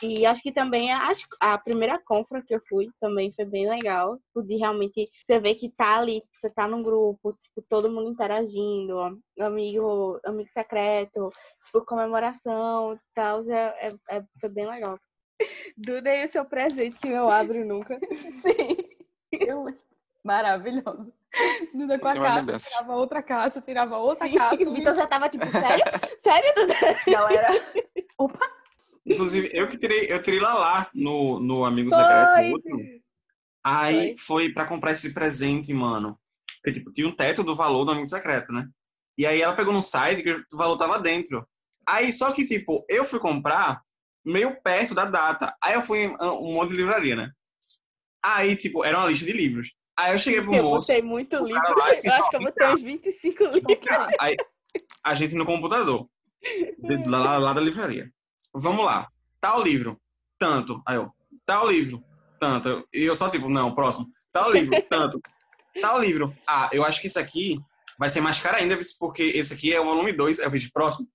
E 0.02 0.24
acho 0.26 0.42
que 0.42 0.52
também 0.52 0.92
a, 0.92 1.12
a 1.40 1.58
primeira 1.58 2.00
confra 2.04 2.42
que 2.42 2.54
eu 2.54 2.60
fui 2.68 2.88
também 3.00 3.32
foi 3.32 3.44
bem 3.44 3.68
legal. 3.68 4.18
De 4.44 4.56
realmente 4.56 5.08
você 5.24 5.38
ver 5.38 5.54
que 5.54 5.70
tá 5.70 5.98
ali, 5.98 6.22
você 6.32 6.50
tá 6.50 6.66
num 6.66 6.82
grupo, 6.82 7.32
tipo, 7.34 7.62
todo 7.68 7.90
mundo 7.90 8.10
interagindo, 8.10 8.98
amigo, 9.38 10.18
amigo 10.24 10.48
secreto, 10.50 11.30
tipo, 11.66 11.84
comemoração 11.84 12.94
e 12.94 12.98
tal. 13.14 13.40
É, 13.50 13.88
é, 13.88 14.16
é, 14.16 14.24
foi 14.40 14.48
bem 14.48 14.66
legal. 14.66 14.98
Duda 15.76 16.10
aí 16.10 16.24
o 16.24 16.32
seu 16.32 16.44
presente 16.44 16.98
que 16.98 17.08
eu 17.08 17.28
abro 17.28 17.64
nunca. 17.64 17.98
Sim. 18.42 18.76
Eu 19.32 19.66
Maravilhoso. 20.24 21.12
Duda 21.74 21.98
com 21.98 22.08
a 22.08 22.14
caixa, 22.14 22.58
tirava 22.58 22.94
outra 22.94 23.22
caixa, 23.22 23.60
tirava 23.60 23.98
outra 23.98 24.26
Sim, 24.26 24.34
caixa. 24.34 24.70
O 24.70 24.72
Vitor 24.72 24.94
já 24.94 25.06
tava 25.06 25.28
tipo, 25.28 25.46
sério? 25.46 25.84
sério, 26.22 26.54
Duda? 26.54 26.74
Galera. 27.06 27.48
Opa! 28.16 28.50
Inclusive, 29.04 29.50
eu 29.52 29.68
que 29.68 29.76
tirei, 29.76 30.06
eu 30.10 30.22
tirei 30.22 30.40
lá 30.40 30.88
no, 30.94 31.38
no 31.38 31.64
Amigo 31.64 31.90
Secreto. 31.94 32.30
No 32.30 33.04
Aí 33.62 34.16
foi, 34.16 34.46
foi 34.46 34.52
para 34.52 34.66
comprar 34.66 34.92
esse 34.92 35.12
presente, 35.12 35.74
mano. 35.74 36.18
Porque, 36.62 36.78
tipo, 36.78 36.90
tinha 36.90 37.06
um 37.06 37.14
teto 37.14 37.42
do 37.42 37.54
valor 37.54 37.84
do 37.84 37.90
Amigo 37.90 38.06
Secreto, 38.06 38.50
né? 38.50 38.66
E 39.18 39.26
aí 39.26 39.42
ela 39.42 39.54
pegou 39.54 39.74
no 39.74 39.82
site 39.82 40.22
que 40.22 40.32
o 40.32 40.56
valor 40.56 40.78
tava 40.78 40.98
dentro. 40.98 41.46
Aí, 41.86 42.10
só 42.12 42.32
que, 42.32 42.46
tipo, 42.46 42.84
eu 42.88 43.04
fui 43.04 43.20
comprar 43.20 43.82
meio 44.24 44.58
perto 44.62 44.94
da 44.94 45.04
data. 45.04 45.54
Aí 45.62 45.74
eu 45.74 45.82
fui 45.82 45.98
em 46.04 46.16
um 46.22 46.54
monte 46.54 46.70
de 46.70 46.76
livraria, 46.76 47.14
né? 47.14 47.30
Aí, 48.22 48.56
tipo, 48.56 48.82
era 48.82 48.98
uma 48.98 49.08
lista 49.08 49.26
de 49.26 49.32
livros. 49.32 49.74
Aí 49.96 50.12
eu 50.12 50.18
cheguei 50.18 50.42
pro 50.42 50.54
eu 50.54 50.62
moço. 50.62 50.90
Eu 50.90 50.96
botei 50.96 51.08
muito 51.08 51.36
livro. 51.44 51.62
eu 52.02 52.12
acho 52.12 52.30
que 52.30 52.36
eu 52.36 52.40
botei 52.40 52.66
uns 52.66 52.82
25 52.82 53.44
livros. 53.44 53.78
Aí, 54.18 54.36
a 55.04 55.14
gente 55.14 55.34
no 55.34 55.46
computador. 55.46 56.08
lá, 57.06 57.38
lá 57.38 57.52
da 57.52 57.60
livraria. 57.60 58.10
Vamos 58.52 58.84
lá. 58.84 59.08
Tal 59.40 59.62
livro. 59.62 60.00
Tanto. 60.38 60.82
Aí 60.86 60.96
eu. 60.96 61.10
Tal 61.46 61.70
livro. 61.70 62.02
Tanto. 62.40 62.86
E 62.92 63.04
eu 63.04 63.14
só 63.14 63.28
tipo, 63.28 63.48
não, 63.48 63.74
próximo. 63.74 64.08
Tal 64.32 64.52
livro. 64.52 64.82
Tanto. 64.88 65.20
Tal 65.80 66.00
livro. 66.00 66.36
Ah, 66.46 66.68
eu 66.72 66.84
acho 66.84 67.00
que 67.00 67.06
isso 67.06 67.18
aqui 67.18 67.58
vai 67.98 68.08
ser 68.08 68.20
mais 68.20 68.40
caro 68.40 68.56
ainda, 68.56 68.78
porque 68.98 69.22
esse 69.22 69.54
aqui 69.54 69.72
é 69.72 69.80
o 69.80 69.84
volume 69.84 70.12
2. 70.12 70.40
Aí 70.40 70.46
eu 70.46 70.50
fiz 70.50 70.70
próximo. 70.70 71.08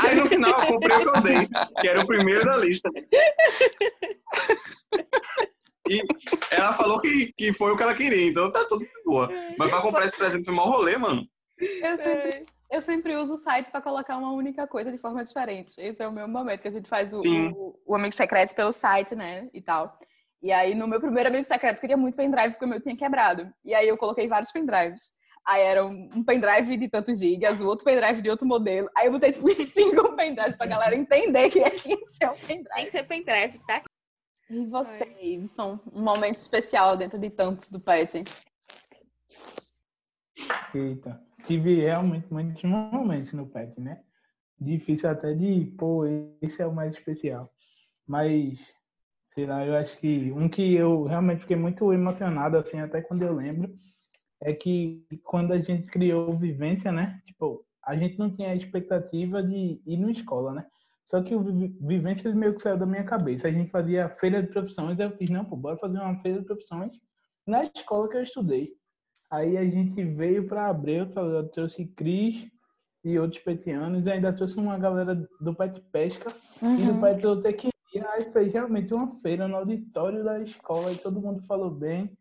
Aí 0.00 0.14
no 0.14 0.26
final 0.26 0.58
eu 0.60 0.66
comprei 0.66 0.96
o 0.96 1.00
que 1.00 1.08
eu 1.08 1.20
dei, 1.20 1.48
que 1.80 1.88
era 1.88 2.00
o 2.00 2.06
primeiro 2.06 2.44
da 2.44 2.56
lista. 2.56 2.90
E 5.88 6.02
ela 6.50 6.72
falou 6.72 7.00
que, 7.00 7.32
que 7.32 7.52
foi 7.52 7.72
o 7.72 7.76
que 7.76 7.82
ela 7.82 7.94
queria, 7.94 8.28
então 8.28 8.50
tá 8.50 8.64
tudo 8.64 8.84
de 8.84 9.02
boa. 9.04 9.28
Mas 9.56 9.70
pra 9.70 9.80
comprar 9.80 10.04
esse 10.04 10.16
presente 10.16 10.44
foi 10.44 10.54
mal 10.54 10.68
rolê, 10.68 10.96
mano. 10.96 11.26
Eu 11.58 11.96
sempre, 11.96 12.46
eu 12.70 12.82
sempre 12.82 13.16
uso 13.16 13.34
o 13.34 13.38
site 13.38 13.70
para 13.70 13.80
colocar 13.80 14.16
uma 14.16 14.32
única 14.32 14.66
coisa 14.66 14.92
de 14.92 14.98
forma 14.98 15.24
diferente. 15.24 15.80
Esse 15.80 16.02
é 16.02 16.08
o 16.08 16.12
meu 16.12 16.28
momento, 16.28 16.62
que 16.62 16.68
a 16.68 16.72
gente 16.72 16.88
faz 16.88 17.12
o, 17.12 17.20
o, 17.20 17.80
o, 17.86 17.94
Amigo 17.94 18.14
Secreto 18.14 18.54
pelo 18.54 18.72
site, 18.72 19.14
né? 19.14 19.48
E 19.52 19.60
tal. 19.60 19.98
E 20.40 20.52
aí, 20.52 20.74
no 20.74 20.86
meu 20.86 21.00
primeiro 21.00 21.28
Amigo 21.28 21.48
Secreto, 21.48 21.76
eu 21.76 21.80
queria 21.80 21.96
muito 21.96 22.16
pendrive, 22.16 22.50
porque 22.50 22.64
o 22.64 22.68
meu 22.68 22.80
tinha 22.80 22.96
quebrado. 22.96 23.52
E 23.64 23.74
aí, 23.74 23.88
eu 23.88 23.96
coloquei 23.96 24.28
vários 24.28 24.52
pendrives. 24.52 25.18
Aí 25.48 25.62
era 25.62 25.84
um 25.84 26.22
pendrive 26.22 26.76
de 26.76 26.88
tantos 26.88 27.18
gigas, 27.18 27.62
o 27.62 27.66
outro 27.66 27.82
pendrive 27.82 28.20
de 28.20 28.28
outro 28.28 28.46
modelo. 28.46 28.90
Aí 28.94 29.06
eu 29.06 29.12
botei 29.12 29.32
tipo 29.32 29.48
cinco 29.64 30.14
pendrives 30.14 30.56
pra 30.56 30.66
galera 30.66 30.94
entender 30.94 31.48
que 31.48 31.58
tinha 31.70 31.96
que 31.96 32.08
ser 32.08 32.28
um 32.28 32.34
pendrive. 32.34 32.74
Tem 32.74 32.84
que 32.84 32.90
ser 32.90 33.02
pendrive, 33.04 33.58
tá? 33.66 33.82
E 34.50 34.64
vocês 34.66 35.50
são 35.50 35.78
um 35.92 36.02
momento 36.02 36.36
especial 36.36 36.96
dentro 36.96 37.18
de 37.18 37.28
tantos 37.28 37.70
do 37.70 37.80
PET? 37.80 38.24
Eita, 40.74 41.20
tive 41.44 41.80
realmente 41.80 42.32
muitos 42.32 42.62
momentos 42.62 43.32
no 43.34 43.46
PET, 43.46 43.78
né? 43.78 44.02
Difícil 44.58 45.10
até 45.10 45.34
de, 45.34 45.66
pô, 45.78 46.04
esse 46.40 46.62
é 46.62 46.66
o 46.66 46.74
mais 46.74 46.94
especial. 46.94 47.52
Mas, 48.06 48.58
sei 49.34 49.44
lá, 49.44 49.66
eu 49.66 49.76
acho 49.76 49.98
que 49.98 50.32
um 50.32 50.48
que 50.48 50.74
eu 50.74 51.04
realmente 51.04 51.42
fiquei 51.42 51.56
muito 51.56 51.92
emocionado, 51.92 52.56
assim, 52.56 52.80
até 52.80 53.02
quando 53.02 53.22
eu 53.22 53.34
lembro, 53.34 53.76
é 54.40 54.54
que 54.54 55.06
quando 55.24 55.52
a 55.52 55.60
gente 55.60 55.90
criou 55.90 56.38
Vivência, 56.38 56.90
né? 56.90 57.20
Tipo, 57.26 57.66
a 57.84 57.94
gente 57.96 58.18
não 58.18 58.34
tinha 58.34 58.50
a 58.50 58.56
expectativa 58.56 59.42
de 59.42 59.82
ir 59.84 59.96
na 59.98 60.10
escola, 60.10 60.54
né? 60.54 60.66
Só 61.08 61.22
que 61.22 61.34
o 61.34 61.42
Vivências 61.42 62.34
meio 62.34 62.54
que 62.54 62.62
saiu 62.62 62.76
da 62.76 62.84
minha 62.84 63.04
cabeça. 63.04 63.48
A 63.48 63.50
gente 63.50 63.70
fazia 63.70 64.10
feira 64.20 64.42
de 64.42 64.48
profissões, 64.48 64.98
eu 64.98 65.10
fiz, 65.16 65.30
não, 65.30 65.44
pô, 65.44 65.56
bora 65.56 65.78
fazer 65.78 65.98
uma 65.98 66.20
feira 66.20 66.40
de 66.40 66.44
profissões 66.44 66.92
na 67.46 67.64
escola 67.64 68.08
que 68.10 68.18
eu 68.18 68.22
estudei. 68.22 68.74
Aí 69.30 69.56
a 69.56 69.64
gente 69.64 70.04
veio 70.04 70.46
para 70.46 70.68
Abreu, 70.68 71.10
tá 71.10 71.22
eu 71.22 71.48
trouxe 71.48 71.86
Cris 71.86 72.46
e 73.02 73.18
outros 73.18 73.42
petianos, 73.42 74.04
e 74.04 74.10
ainda 74.10 74.34
trouxe 74.34 74.58
uma 74.58 74.78
galera 74.78 75.14
do 75.40 75.54
Pet 75.54 75.80
Pesca 75.90 76.30
uhum. 76.60 76.74
e 76.74 76.84
do 76.84 76.92
uhum. 76.92 77.00
Pet 77.00 77.22
Zootecnia. 77.22 77.72
Aí 78.12 78.30
fez 78.30 78.52
realmente 78.52 78.92
uma 78.92 79.18
feira 79.20 79.48
no 79.48 79.56
auditório 79.56 80.22
da 80.22 80.40
escola, 80.40 80.92
e 80.92 80.96
todo 80.96 81.22
mundo 81.22 81.42
falou 81.46 81.70
bem. 81.70 82.12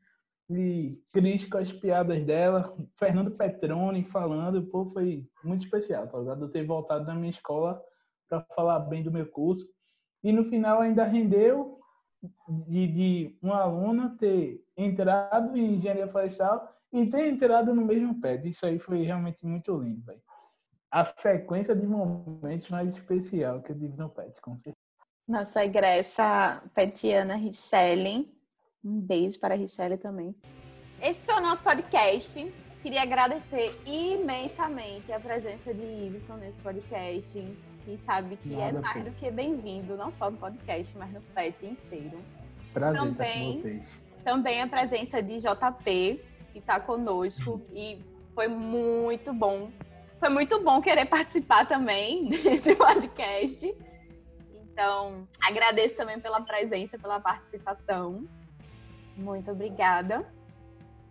E 0.50 0.98
Cris 1.12 1.44
com 1.50 1.58
as 1.58 1.70
piadas 1.74 2.26
dela, 2.26 2.74
Fernando 2.98 3.32
Petroni 3.32 4.06
falando, 4.06 4.64
pô, 4.68 4.90
foi 4.94 5.28
muito 5.44 5.66
especial, 5.66 6.08
tá 6.08 6.18
ligado? 6.18 6.46
Eu 6.46 6.50
ter 6.50 6.66
voltado 6.66 7.06
da 7.06 7.14
minha 7.14 7.32
escola 7.32 7.84
para 8.28 8.42
falar 8.56 8.80
bem 8.80 9.04
do 9.04 9.12
meu 9.12 9.26
curso. 9.28 9.68
E 10.24 10.32
no 10.32 10.44
final 10.44 10.82
ainda 10.82 11.04
rendeu 11.04 11.80
de, 12.68 12.88
de 12.88 13.38
uma 13.42 13.62
aluna 13.62 14.16
ter 14.20 14.64
entrado 14.76 15.56
em 15.56 15.76
engenharia 15.76 16.08
florestal 16.08 16.74
e 16.92 17.06
ter 17.06 17.28
entrado 17.28 17.74
no 17.74 17.86
mesmo 17.86 18.20
pé. 18.20 18.42
Isso 18.44 18.66
aí 18.66 18.80
foi 18.80 19.04
realmente 19.04 19.38
muito 19.46 19.78
lindo, 19.78 20.02
velho. 20.06 20.22
A 20.90 21.04
sequência 21.04 21.76
de 21.76 21.86
momentos 21.86 22.70
mais 22.70 22.90
especial 22.90 23.62
que 23.62 23.72
eu 23.72 23.78
tive 23.78 23.98
no 23.98 24.10
PET, 24.10 24.42
com 24.42 24.58
certeza. 24.58 24.78
Nossa 25.28 25.64
egressa 25.64 26.64
petiana 26.74 27.36
Richelle. 27.36 28.34
Um 28.84 29.02
beijo 29.02 29.38
para 29.40 29.54
a 29.54 29.58
Richelle 29.58 29.98
também. 29.98 30.34
Esse 31.02 31.26
foi 31.26 31.36
o 31.36 31.42
nosso 31.42 31.64
podcast. 31.64 32.54
queria 32.82 33.02
agradecer 33.02 33.78
imensamente 33.86 35.12
a 35.12 35.20
presença 35.20 35.74
de 35.74 35.84
Ibson 35.84 36.38
nesse 36.38 36.58
podcast. 36.60 37.38
E 37.88 37.98
sabe 38.00 38.36
que 38.36 38.54
é 38.54 38.66
Nada, 38.66 38.82
mais 38.82 38.98
pô. 38.98 39.10
do 39.10 39.16
que 39.16 39.32
bem-vindo, 39.32 39.96
não 39.96 40.12
só 40.12 40.30
no 40.30 40.38
podcast, 40.38 40.96
mas 40.98 41.10
no 41.14 41.22
PET 41.22 41.66
inteiro. 41.66 42.20
Prazer 42.74 43.00
Também. 43.00 43.62
vocês. 43.62 43.84
Também 44.26 44.62
a 44.62 44.68
presença 44.68 45.24
de 45.24 45.40
JP, 45.40 46.22
que 46.52 46.60
está 46.60 46.82
conosco, 46.82 47.62
e 47.72 47.98
foi 48.36 48.50
muito 48.50 49.32
bom. 49.34 49.72
Foi 50.20 50.28
muito 50.28 50.62
bom 50.62 50.82
querer 50.82 51.06
participar 51.06 51.66
também 51.66 52.28
desse 52.44 52.76
podcast. 52.76 53.74
Então, 54.54 55.26
agradeço 55.42 55.96
também 55.96 56.20
pela 56.20 56.42
presença, 56.42 57.00
pela 57.00 57.22
participação. 57.22 58.28
Muito 59.16 59.50
obrigada. 59.50 60.28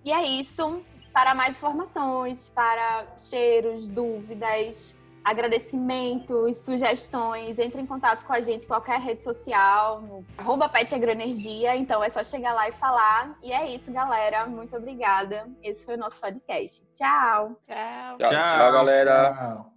E 0.05 0.13
é 0.13 0.23
isso. 0.23 0.83
Para 1.11 1.35
mais 1.35 1.57
informações, 1.57 2.51
para 2.51 3.07
cheiros, 3.19 3.89
dúvidas, 3.89 4.95
agradecimentos, 5.27 6.59
sugestões, 6.59 7.59
entre 7.59 7.83
em 7.83 7.87
contato 7.87 8.25
com 8.25 8.33
a 8.33 8.41
gente 8.41 8.63
em 8.63 8.69
qualquer 8.69 9.01
rede 9.01 9.25
social, 9.25 10.01
no 10.01 10.25
arroba 10.39 10.69
Pet 10.69 10.95
Agroenergia. 10.95 11.75
Então 11.75 12.03
é 12.03 12.09
só 12.09 12.23
chegar 12.23 12.55
lá 12.55 12.69
e 12.69 12.73
falar. 12.73 13.37
E 13.43 13.53
é 13.53 13.67
isso, 13.67 13.91
galera. 13.93 14.47
Muito 14.47 14.77
obrigada. 14.77 15.49
Esse 15.61 15.85
foi 15.85 15.97
o 15.97 15.99
nosso 15.99 16.21
podcast. 16.21 16.81
Tchau! 16.93 17.61
Tchau. 17.67 18.19
Tchau, 18.19 18.31
Tchau. 18.31 18.31
tchau 18.31 18.73
galera. 18.73 19.35
Tchau. 19.35 19.76